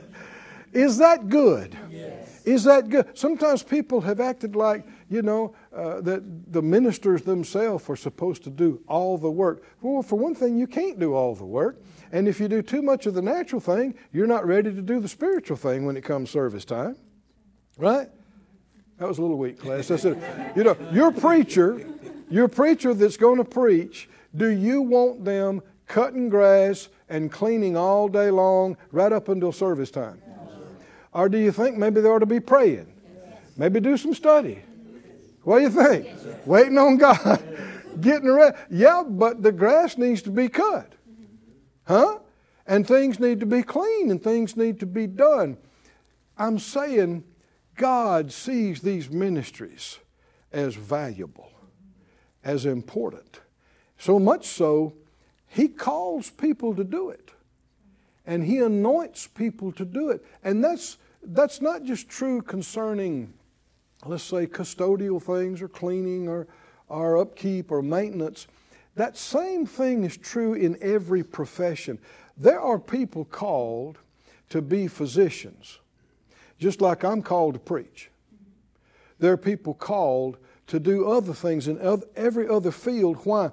Is 0.74 0.98
that 0.98 1.30
good? 1.30 1.78
Yes. 1.90 2.46
Is 2.46 2.64
that 2.66 2.90
good? 2.90 3.18
Sometimes 3.18 3.64
people 3.64 4.02
have 4.02 4.20
acted 4.20 4.56
like, 4.56 4.86
you 5.10 5.22
know, 5.22 5.56
uh, 5.74 6.02
that 6.02 6.52
the 6.52 6.62
ministers 6.62 7.22
themselves 7.22 7.90
are 7.90 7.96
supposed 7.96 8.44
to 8.44 8.50
do 8.50 8.82
all 8.88 9.18
the 9.18 9.32
work. 9.32 9.64
Well, 9.82 10.04
for 10.04 10.18
one 10.18 10.36
thing, 10.36 10.58
you 10.58 10.68
can't 10.68 11.00
do 11.00 11.14
all 11.14 11.36
the 11.36 11.46
work. 11.46 11.82
And 12.12 12.28
if 12.28 12.40
you 12.40 12.48
do 12.48 12.62
too 12.62 12.82
much 12.82 13.06
of 13.06 13.14
the 13.14 13.22
natural 13.22 13.62
thing, 13.62 13.96
you're 14.12 14.28
not 14.28 14.46
ready 14.46 14.74
to 14.74 14.82
do 14.82 15.00
the 15.00 15.08
spiritual 15.08 15.58
thing 15.58 15.86
when 15.86 15.96
it 15.96 16.04
comes 16.04 16.30
service 16.30 16.66
time. 16.66 16.98
Right? 17.78 18.10
That 18.98 19.08
was 19.08 19.20
a 19.20 19.22
little 19.22 19.38
weak, 19.38 19.60
class. 19.60 19.92
I 19.92 19.96
said, 19.96 20.54
you 20.56 20.64
know, 20.64 20.76
your 20.92 21.12
preacher, 21.12 21.86
your 22.30 22.48
preacher 22.48 22.94
that's 22.94 23.18
going 23.18 23.38
to 23.38 23.46
preach 23.46 24.10
do 24.36 24.50
you 24.50 24.82
want 24.82 25.26
them 25.26 25.62
cutting 25.88 26.30
grass 26.30 26.90
and 27.10 27.32
cleaning 27.32 27.78
all 27.78 28.08
day 28.08 28.30
long 28.30 28.78
right 28.92 29.12
up 29.12 29.30
until 29.30 29.52
service 29.52 29.90
time? 29.90 30.22
Or 31.14 31.30
do 31.30 31.38
you 31.38 31.52
think 31.52 31.78
maybe 31.78 32.02
they 32.02 32.10
ought 32.10 32.20
to 32.20 32.26
be 32.26 32.40
praying? 32.40 32.94
Maybe 33.56 33.80
do 33.80 33.98
some 33.98 34.14
study. 34.14 34.62
What 35.44 35.60
do 35.60 35.64
you 35.64 35.70
think? 35.70 36.08
Waiting 36.46 36.78
on 36.78 36.98
God. 36.98 37.42
Getting 38.02 38.30
ready. 38.30 38.56
Yeah, 38.70 39.04
but 39.08 39.42
the 39.42 39.52
grass 39.52 39.98
needs 39.98 40.22
to 40.24 40.30
be 40.30 40.50
cut. 40.50 40.94
Huh? 41.88 42.20
And 42.68 42.86
things 42.86 43.20
need 43.20 43.40
to 43.40 43.46
be 43.46 43.64
clean 43.64 44.12
and 44.12 44.22
things 44.22 44.58
need 44.58 44.80
to 44.82 44.86
be 44.86 45.08
done. 45.08 45.58
I'm 46.38 46.60
saying 46.60 47.24
God 47.76 48.32
sees 48.32 48.82
these 48.82 49.10
ministries 49.10 50.00
as 50.52 50.76
valuable, 50.76 51.52
as 52.48 52.66
important. 52.66 53.42
So 53.98 54.18
much 54.18 54.48
so, 54.48 54.94
he 55.48 55.68
calls 55.68 56.30
people 56.30 56.74
to 56.76 56.84
do 56.86 57.10
it. 57.10 57.32
And 58.26 58.44
he 58.44 58.60
anoints 58.60 59.28
people 59.28 59.74
to 59.74 59.84
do 59.84 60.10
it. 60.10 60.26
And 60.46 60.64
that's, 60.64 60.98
that's 61.22 61.62
not 61.62 61.84
just 61.84 62.08
true 62.08 62.42
concerning, 62.42 63.34
let's 64.06 64.24
say, 64.24 64.48
custodial 64.48 65.22
things 65.22 65.62
or 65.62 65.68
cleaning 65.68 66.30
or, 66.30 66.48
or 66.88 67.18
upkeep 67.18 67.70
or 67.70 67.82
maintenance. 67.82 68.48
That 68.96 69.18
same 69.18 69.66
thing 69.66 70.06
is 70.06 70.16
true 70.16 70.54
in 70.54 70.78
every 70.82 71.24
profession. 71.24 72.00
There 72.38 72.62
are 72.62 72.80
people 72.80 73.26
called 73.26 73.98
to 74.50 74.62
be 74.62 74.88
physicians, 74.88 75.80
just 76.60 76.80
like 76.80 77.04
I'm 77.04 77.22
called 77.22 77.56
to 77.56 77.60
preach. 77.60 78.10
There 79.20 79.34
are 79.34 79.38
people 79.38 79.74
called 79.74 80.38
to 80.68 80.80
do 80.80 81.10
other 81.10 81.34
things 81.34 81.68
in 81.68 81.80
every 82.16 82.48
other 82.48 82.72
field. 82.72 83.18
Why? 83.24 83.52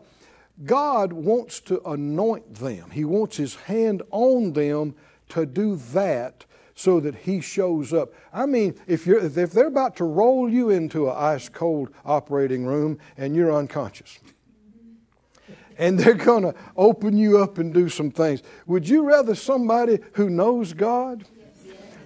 God 0.65 1.13
wants 1.13 1.61
to 1.63 1.81
anoint 1.89 2.57
them, 2.57 2.91
He 2.91 3.05
wants 3.05 3.37
His 3.37 3.55
hand 3.57 4.03
on 4.11 4.53
them 4.53 4.95
to 5.31 5.47
do 5.47 5.77
that 5.77 6.45
so 6.75 7.01
that 7.01 7.15
He 7.15 7.41
shows 7.41 7.93
up. 7.93 8.13
I 8.33 8.47
mean, 8.47 8.75
if, 8.87 9.07
you're, 9.07 9.19
if 9.19 9.53
they're 9.53 9.67
about 9.67 9.97
to 9.97 10.05
roll 10.05 10.49
you 10.49 10.71
into 10.71 11.09
an 11.09 11.17
ice 11.17 11.49
cold 11.49 11.91
operating 12.05 12.67
room 12.67 12.99
and 13.17 13.35
you're 13.35 13.55
unconscious, 13.55 14.19
and 15.79 15.99
they're 15.99 16.15
going 16.15 16.45
to 16.45 16.55
open 16.77 17.17
you 17.17 17.39
up 17.39 17.59
and 17.59 17.75
do 17.75 17.89
some 17.89 18.11
things. 18.11 18.43
Would 18.67 18.89
you 18.89 19.03
rather 19.03 19.35
somebody 19.35 19.99
who 20.13 20.31
knows 20.31 20.73
God, 20.73 21.25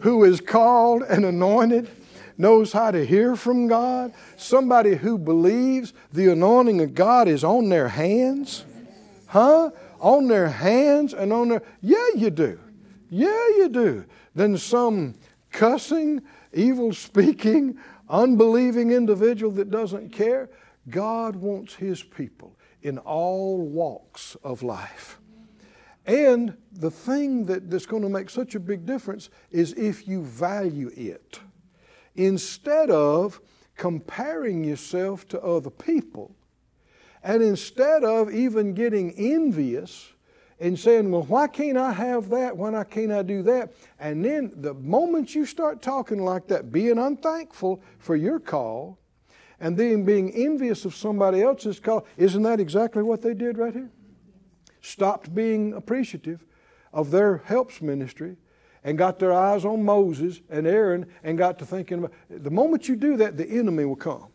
who 0.00 0.24
is 0.24 0.40
called 0.40 1.02
and 1.02 1.24
anointed, 1.26 1.90
knows 2.38 2.72
how 2.72 2.92
to 2.92 3.04
hear 3.04 3.36
from 3.36 3.66
God, 3.66 4.14
somebody 4.36 4.94
who 4.94 5.18
believes 5.18 5.92
the 6.12 6.32
anointing 6.32 6.80
of 6.80 6.94
God 6.94 7.28
is 7.28 7.44
on 7.44 7.68
their 7.68 7.88
hands? 7.88 8.64
Huh? 9.26 9.70
On 10.00 10.28
their 10.28 10.48
hands 10.48 11.12
and 11.12 11.32
on 11.32 11.48
their. 11.48 11.62
Yeah, 11.82 12.06
you 12.14 12.30
do. 12.30 12.58
Yeah, 13.10 13.48
you 13.56 13.68
do. 13.68 14.04
Then 14.34 14.56
some 14.56 15.16
cussing, 15.50 16.22
evil 16.52 16.92
speaking, 16.92 17.78
unbelieving 18.08 18.92
individual 18.92 19.52
that 19.52 19.70
doesn't 19.70 20.10
care. 20.10 20.48
God 20.88 21.36
wants 21.36 21.74
His 21.74 22.02
people 22.02 22.56
in 22.80 22.98
all 22.98 23.58
walks 23.60 24.36
of 24.44 24.62
life. 24.62 25.18
And 26.06 26.56
the 26.72 26.90
thing 26.90 27.44
that, 27.46 27.70
that's 27.70 27.84
going 27.84 28.02
to 28.02 28.08
make 28.08 28.30
such 28.30 28.54
a 28.54 28.60
big 28.60 28.86
difference 28.86 29.28
is 29.50 29.74
if 29.74 30.08
you 30.08 30.22
value 30.22 30.90
it 30.96 31.40
instead 32.18 32.90
of 32.90 33.40
comparing 33.76 34.64
yourself 34.64 35.26
to 35.28 35.40
other 35.40 35.70
people, 35.70 36.34
and 37.22 37.42
instead 37.42 38.04
of 38.04 38.32
even 38.32 38.74
getting 38.74 39.12
envious 39.12 40.12
and 40.60 40.78
saying, 40.78 41.10
Well, 41.10 41.22
why 41.22 41.46
can't 41.46 41.78
I 41.78 41.92
have 41.92 42.28
that? 42.30 42.56
Why 42.56 42.84
can't 42.84 43.12
I 43.12 43.22
do 43.22 43.42
that? 43.44 43.72
And 44.00 44.24
then 44.24 44.52
the 44.56 44.74
moment 44.74 45.34
you 45.34 45.46
start 45.46 45.80
talking 45.80 46.18
like 46.18 46.48
that, 46.48 46.72
being 46.72 46.98
unthankful 46.98 47.80
for 47.98 48.16
your 48.16 48.40
call, 48.40 48.98
and 49.60 49.76
then 49.76 50.04
being 50.04 50.32
envious 50.32 50.84
of 50.84 50.94
somebody 50.94 51.42
else's 51.42 51.80
call, 51.80 52.06
isn't 52.16 52.42
that 52.42 52.60
exactly 52.60 53.02
what 53.02 53.22
they 53.22 53.34
did 53.34 53.58
right 53.58 53.74
here? 53.74 53.90
Stopped 54.80 55.34
being 55.34 55.72
appreciative 55.72 56.44
of 56.92 57.10
their 57.10 57.38
helps 57.38 57.80
ministry 57.80 58.36
and 58.84 58.96
got 58.96 59.18
their 59.18 59.32
eyes 59.32 59.64
on 59.64 59.84
Moses 59.84 60.40
and 60.48 60.66
Aaron 60.66 61.06
and 61.22 61.36
got 61.36 61.58
to 61.58 61.66
thinking 61.66 61.98
about 61.98 62.12
the 62.28 62.50
moment 62.50 62.88
you 62.88 62.96
do 62.96 63.16
that, 63.16 63.36
the 63.36 63.48
enemy 63.48 63.84
will 63.84 63.96
come. 63.96 64.28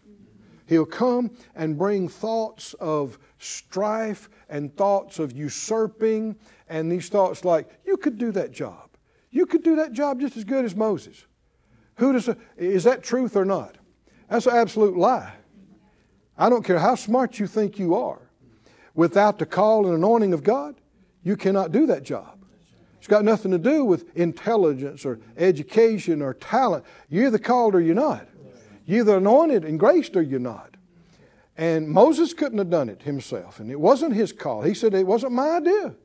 He'll 0.66 0.86
come 0.86 1.32
and 1.56 1.78
bring 1.78 2.08
thoughts 2.08 2.74
of 2.76 3.20
strife 3.38 4.30
and 4.50 4.76
thoughts 4.76 5.20
of 5.20 5.34
usurping 5.34 6.36
and 6.68 6.92
these 6.92 7.10
thoughts 7.10 7.44
like, 7.44 7.70
you 7.86 7.98
could 7.98 8.18
do 8.18 8.32
that 8.32 8.52
job. 8.52 8.90
You 9.30 9.46
could 9.46 9.64
do 9.64 9.76
that 9.78 9.94
job 9.94 10.20
just 10.22 10.38
as 10.38 10.44
good 10.44 10.64
as 10.64 10.76
Moses. 10.76 11.26
Who 11.96 12.14
does, 12.14 12.30
is 12.58 12.84
that 12.86 13.04
truth 13.04 13.36
or 13.36 13.46
not? 13.46 13.78
That's 14.30 14.46
an 14.46 14.56
absolute 14.56 14.98
lie. 14.98 15.34
I 16.38 16.50
don't 16.50 16.64
care 16.64 16.80
how 16.80 16.96
smart 16.96 17.40
you 17.40 17.48
think 17.48 17.78
you 17.78 17.96
are. 17.96 18.32
Without 18.96 19.40
the 19.40 19.46
call 19.46 19.86
and 19.86 19.96
anointing 19.96 20.34
of 20.34 20.44
God, 20.44 20.76
you 21.24 21.36
cannot 21.36 21.72
do 21.72 21.86
that 21.88 22.04
job. 22.04 22.43
It's 23.04 23.10
got 23.10 23.26
nothing 23.26 23.52
to 23.52 23.58
do 23.58 23.84
with 23.84 24.16
intelligence 24.16 25.06
or 25.06 25.20
education 25.36 26.22
or 26.22 26.34
talent. 26.34 26.86
You're 27.10 27.26
either 27.26 27.38
called 27.38 27.76
or 27.76 27.82
you're 27.82 27.96
not. 27.96 28.30
You're 28.86 29.02
either 29.02 29.18
anointed 29.18 29.66
and 29.66 29.78
graced 29.78 30.16
or 30.16 30.22
you're 30.22 30.40
not. 30.40 30.78
And 31.58 31.90
Moses 31.90 32.34
couldn't 32.34 32.60
have 32.60 32.70
done 32.70 32.88
it 32.88 33.02
himself, 33.02 33.60
and 33.60 33.70
it 33.70 33.78
wasn't 33.78 34.14
his 34.14 34.32
call. 34.32 34.62
He 34.62 34.74
said, 34.74 34.94
It 34.94 35.06
wasn't 35.06 35.34
my 35.34 35.50
idea. 35.50 35.96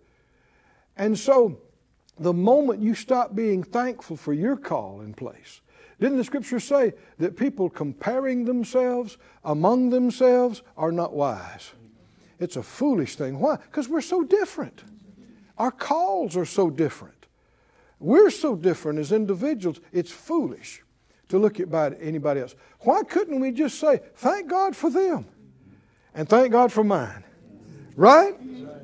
And 0.96 1.16
so, 1.16 1.60
the 2.18 2.32
moment 2.32 2.82
you 2.82 2.96
stop 2.96 3.32
being 3.32 3.62
thankful 3.62 4.16
for 4.16 4.32
your 4.32 4.56
call 4.56 5.00
in 5.00 5.14
place, 5.14 5.60
didn't 6.00 6.16
the 6.16 6.24
scripture 6.24 6.58
say 6.58 6.94
that 7.18 7.36
people 7.36 7.70
comparing 7.70 8.44
themselves 8.44 9.18
among 9.44 9.90
themselves 9.90 10.62
are 10.76 10.90
not 10.90 11.12
wise? 11.12 11.70
It's 12.40 12.56
a 12.56 12.62
foolish 12.64 13.14
thing. 13.14 13.38
Why? 13.38 13.54
Because 13.54 13.88
we're 13.88 14.00
so 14.00 14.24
different. 14.24 14.82
Our 15.58 15.70
calls 15.70 16.36
are 16.36 16.44
so 16.44 16.70
different. 16.70 17.26
We're 18.00 18.30
so 18.30 18.54
different 18.54 19.00
as 19.00 19.10
individuals, 19.12 19.80
it's 19.92 20.12
foolish 20.12 20.82
to 21.28 21.38
look 21.38 21.60
at 21.60 21.68
anybody 22.00 22.40
else. 22.40 22.54
Why 22.80 23.02
couldn't 23.02 23.40
we 23.40 23.50
just 23.50 23.78
say, 23.78 24.00
thank 24.16 24.48
God 24.48 24.76
for 24.76 24.88
them 24.88 25.26
and 26.14 26.28
thank 26.28 26.52
God 26.52 26.72
for 26.72 26.84
mine? 26.84 27.24
Right? 27.96 28.36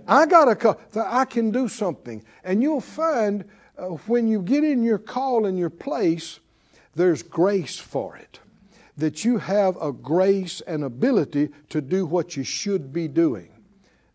I 0.06 0.26
got 0.26 0.48
a 0.48 0.56
call. 0.56 0.78
I 0.96 1.24
can 1.24 1.50
do 1.50 1.68
something. 1.68 2.24
And 2.42 2.62
you'll 2.62 2.80
find 2.80 3.44
uh, 3.78 3.86
when 4.06 4.26
you 4.26 4.42
get 4.42 4.64
in 4.64 4.82
your 4.82 4.98
call 4.98 5.46
in 5.46 5.56
your 5.56 5.70
place, 5.70 6.40
there's 6.94 7.22
grace 7.22 7.78
for 7.78 8.16
it. 8.16 8.40
That 8.96 9.24
you 9.24 9.38
have 9.38 9.80
a 9.80 9.92
grace 9.92 10.60
and 10.60 10.84
ability 10.84 11.50
to 11.70 11.80
do 11.80 12.06
what 12.06 12.36
you 12.36 12.44
should 12.44 12.92
be 12.92 13.08
doing. 13.08 13.50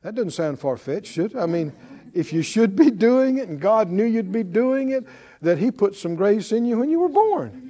That 0.01 0.15
doesn't 0.15 0.31
sound 0.31 0.59
far 0.59 0.77
fetched, 0.77 1.13
should 1.13 1.31
it? 1.31 1.37
I 1.37 1.45
mean, 1.45 1.73
if 2.13 2.33
you 2.33 2.41
should 2.41 2.75
be 2.75 2.91
doing 2.91 3.37
it 3.37 3.49
and 3.49 3.59
God 3.59 3.89
knew 3.89 4.05
you'd 4.05 4.31
be 4.31 4.43
doing 4.43 4.89
it, 4.89 5.05
that 5.41 5.57
He 5.57 5.71
put 5.71 5.95
some 5.95 6.15
grace 6.15 6.51
in 6.51 6.65
you 6.65 6.77
when 6.79 6.89
you 6.89 6.99
were 6.99 7.09
born. 7.09 7.65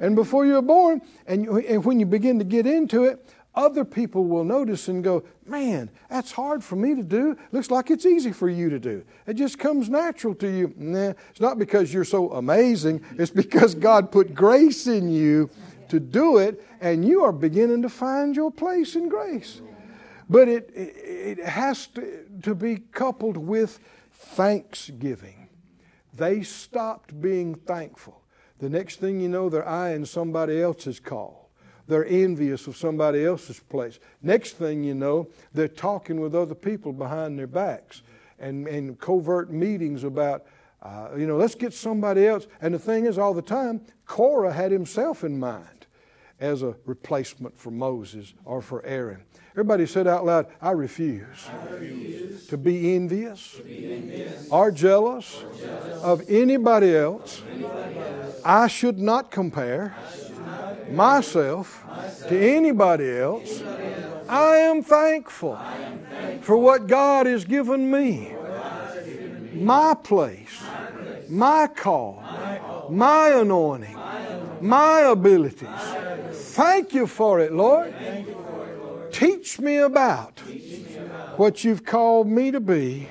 And 0.00 0.16
before 0.16 0.44
you 0.44 0.54
were 0.54 0.62
born, 0.62 1.00
and, 1.26 1.44
you, 1.44 1.58
and 1.58 1.84
when 1.84 2.00
you 2.00 2.06
begin 2.06 2.38
to 2.38 2.44
get 2.44 2.66
into 2.66 3.04
it, 3.04 3.24
other 3.54 3.84
people 3.84 4.24
will 4.24 4.44
notice 4.44 4.88
and 4.88 5.04
go, 5.04 5.22
Man, 5.46 5.90
that's 6.08 6.32
hard 6.32 6.64
for 6.64 6.74
me 6.74 6.94
to 6.94 7.02
do. 7.02 7.36
Looks 7.52 7.70
like 7.70 7.90
it's 7.90 8.06
easy 8.06 8.32
for 8.32 8.48
you 8.48 8.70
to 8.70 8.78
do. 8.78 9.04
It 9.26 9.34
just 9.34 9.58
comes 9.58 9.88
natural 9.88 10.34
to 10.36 10.48
you. 10.48 10.74
Nah, 10.76 11.12
it's 11.30 11.40
not 11.40 11.58
because 11.58 11.92
you're 11.92 12.04
so 12.04 12.32
amazing, 12.32 13.04
it's 13.18 13.30
because 13.30 13.74
God 13.74 14.10
put 14.10 14.34
grace 14.34 14.86
in 14.86 15.08
you 15.08 15.50
to 15.88 16.00
do 16.00 16.38
it, 16.38 16.66
and 16.80 17.06
you 17.06 17.22
are 17.22 17.32
beginning 17.32 17.82
to 17.82 17.88
find 17.88 18.34
your 18.34 18.50
place 18.50 18.96
in 18.96 19.08
grace. 19.08 19.60
But 20.28 20.48
it, 20.48 20.70
it, 20.74 21.38
has 21.38 21.86
to, 21.88 22.24
to 22.42 22.54
be 22.54 22.76
coupled 22.76 23.36
with 23.36 23.80
thanksgiving. 24.12 25.48
They 26.14 26.42
stopped 26.42 27.20
being 27.20 27.54
thankful. 27.54 28.22
The 28.58 28.70
next 28.70 28.96
thing 29.00 29.20
you 29.20 29.28
know, 29.28 29.48
they're 29.48 29.68
eyeing 29.68 30.04
somebody 30.04 30.62
else's 30.62 31.00
call. 31.00 31.50
They're 31.86 32.06
envious 32.06 32.66
of 32.66 32.76
somebody 32.76 33.24
else's 33.24 33.60
place. 33.60 33.98
Next 34.22 34.52
thing 34.52 34.84
you 34.84 34.94
know, 34.94 35.28
they're 35.52 35.68
talking 35.68 36.20
with 36.20 36.34
other 36.34 36.54
people 36.54 36.92
behind 36.92 37.38
their 37.38 37.46
backs 37.46 38.02
and, 38.38 38.66
and 38.66 38.98
covert 38.98 39.52
meetings 39.52 40.04
about, 40.04 40.46
uh, 40.82 41.10
you 41.16 41.26
know, 41.26 41.36
let's 41.36 41.54
get 41.54 41.74
somebody 41.74 42.26
else. 42.26 42.46
And 42.62 42.72
the 42.72 42.78
thing 42.78 43.04
is, 43.04 43.18
all 43.18 43.34
the 43.34 43.42
time, 43.42 43.82
Korah 44.06 44.52
had 44.52 44.72
himself 44.72 45.24
in 45.24 45.38
mind 45.38 45.86
as 46.40 46.62
a 46.62 46.74
replacement 46.86 47.58
for 47.58 47.70
Moses 47.70 48.34
or 48.44 48.62
for 48.62 48.84
Aaron. 48.84 49.24
Everybody 49.54 49.86
said 49.86 50.08
out 50.08 50.26
loud, 50.26 50.46
I 50.60 50.72
refuse, 50.72 51.22
I 51.48 51.74
refuse 51.74 52.48
to, 52.48 52.56
be 52.56 52.96
envious, 52.96 53.52
to 53.52 53.62
be 53.62 53.94
envious 53.94 54.48
or 54.50 54.72
jealous, 54.72 55.44
or 55.44 55.54
jealous 55.56 56.02
of 56.02 56.22
anybody 56.28 56.96
else. 56.96 57.40
Anybody 57.52 57.98
else. 57.98 58.40
I 58.44 58.66
should 58.66 58.98
not 58.98 59.30
compare, 59.30 59.94
should 60.12 60.44
not 60.44 60.90
myself, 60.90 61.86
myself 61.86 62.28
to 62.30 62.36
anybody 62.36 63.08
else. 63.16 63.60
Anybody 63.60 63.84
else. 64.02 64.28
I 64.28 64.56
am 64.56 64.82
thankful, 64.82 65.52
I 65.52 65.76
am 65.76 65.98
thankful 66.00 66.42
for 66.42 66.56
what 66.56 66.88
God 66.88 67.26
has 67.26 67.44
given 67.44 67.88
me. 67.88 68.34
Given 69.04 69.50
me. 69.54 69.62
My, 69.62 69.94
place, 69.94 70.62
my 70.62 70.86
place, 70.86 71.30
my 71.30 71.68
call, 71.68 72.20
my, 72.20 72.58
call, 72.58 72.90
my 72.90 73.28
anointing, 73.28 73.94
my, 73.94 74.18
anointing, 74.18 74.68
my 74.68 75.00
abilities. 75.02 75.68
Thank 76.32 76.92
you 76.92 77.06
for 77.06 77.38
it, 77.38 77.52
Lord. 77.52 77.94
Teach 79.14 79.60
me 79.60 79.76
about 79.76 80.42
what 81.36 81.62
you've 81.62 81.84
called 81.84 82.26
me 82.26 82.50
to 82.50 82.58
be 82.58 83.08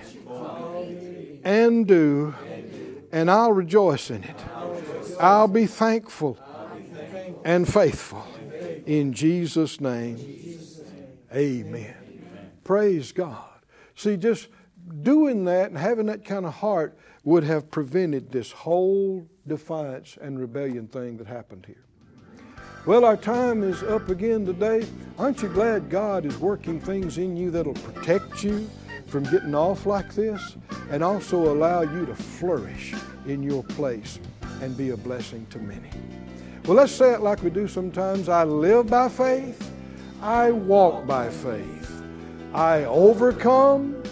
and 1.45 1.87
do, 1.87 2.35
and 3.13 3.31
I'll 3.31 3.53
rejoice 3.53 4.09
in 4.09 4.25
it. 4.25 4.35
I'll 5.17 5.47
be 5.47 5.65
thankful 5.65 6.37
and 7.45 7.71
faithful. 7.71 8.27
In 8.85 9.13
Jesus' 9.13 9.79
name, 9.79 10.19
amen. 11.33 11.95
Praise 12.65 13.13
God. 13.13 13.47
See, 13.95 14.17
just 14.17 14.49
doing 15.03 15.45
that 15.45 15.69
and 15.69 15.77
having 15.77 16.07
that 16.07 16.25
kind 16.25 16.45
of 16.45 16.55
heart 16.55 16.97
would 17.23 17.45
have 17.45 17.71
prevented 17.71 18.29
this 18.29 18.51
whole 18.51 19.25
defiance 19.47 20.17
and 20.19 20.37
rebellion 20.37 20.89
thing 20.89 21.15
that 21.15 21.27
happened 21.27 21.65
here. 21.65 21.85
Well, 22.85 23.05
our 23.05 23.15
time 23.15 23.63
is 23.63 23.81
up 23.81 24.09
again 24.09 24.45
today. 24.45 24.85
Aren't 25.17 25.41
you 25.41 25.47
glad 25.47 25.89
God 25.89 26.25
is 26.25 26.37
working 26.37 26.81
things 26.81 27.17
in 27.17 27.37
you 27.37 27.49
that'll 27.49 27.75
protect 27.75 28.43
you 28.43 28.69
from 29.05 29.23
getting 29.23 29.55
off 29.55 29.85
like 29.85 30.13
this 30.13 30.57
and 30.89 31.01
also 31.01 31.53
allow 31.53 31.83
you 31.83 32.05
to 32.05 32.13
flourish 32.13 32.93
in 33.25 33.41
your 33.41 33.63
place 33.63 34.19
and 34.61 34.75
be 34.75 34.89
a 34.89 34.97
blessing 34.97 35.47
to 35.51 35.59
many? 35.59 35.89
Well, 36.65 36.75
let's 36.75 36.91
say 36.91 37.13
it 37.13 37.21
like 37.21 37.41
we 37.41 37.51
do 37.51 37.69
sometimes 37.69 38.27
I 38.27 38.43
live 38.43 38.87
by 38.87 39.07
faith, 39.07 39.71
I 40.21 40.51
walk 40.51 41.07
by 41.07 41.29
faith, 41.29 42.03
I 42.53 42.83
overcome 42.83 44.03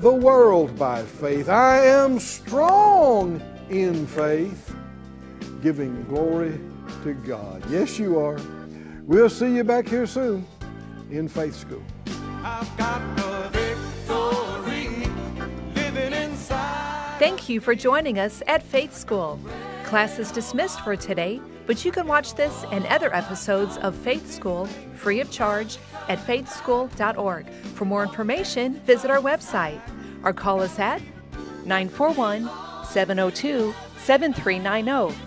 the 0.00 0.12
world 0.12 0.76
by 0.76 1.04
faith, 1.04 1.48
I 1.48 1.78
am 1.86 2.18
strong 2.18 3.40
in 3.70 4.04
faith, 4.08 4.74
giving 5.62 6.02
glory 6.06 6.58
to 7.02 7.14
God. 7.14 7.64
Yes, 7.70 7.98
you 7.98 8.18
are. 8.18 8.38
We'll 9.02 9.30
see 9.30 9.54
you 9.54 9.64
back 9.64 9.86
here 9.86 10.06
soon 10.06 10.46
in 11.10 11.28
Faith 11.28 11.54
School. 11.54 11.82
Thank 17.18 17.48
you 17.48 17.60
for 17.60 17.74
joining 17.74 18.18
us 18.18 18.42
at 18.46 18.62
Faith 18.62 18.94
School. 18.94 19.40
Class 19.84 20.18
is 20.18 20.30
dismissed 20.30 20.80
for 20.80 20.96
today, 20.96 21.40
but 21.66 21.84
you 21.84 21.92
can 21.92 22.06
watch 22.06 22.34
this 22.34 22.64
and 22.70 22.84
other 22.86 23.14
episodes 23.14 23.76
of 23.78 23.94
Faith 23.94 24.30
School 24.30 24.66
free 24.94 25.20
of 25.20 25.30
charge 25.30 25.78
at 26.08 26.18
faithschool.org. 26.18 27.48
For 27.74 27.84
more 27.84 28.02
information, 28.02 28.80
visit 28.80 29.10
our 29.10 29.20
website 29.20 29.80
or 30.22 30.32
call 30.32 30.60
us 30.60 30.78
at 30.78 31.00
941 31.64 32.50
702 32.84 33.74
7390 33.98 35.25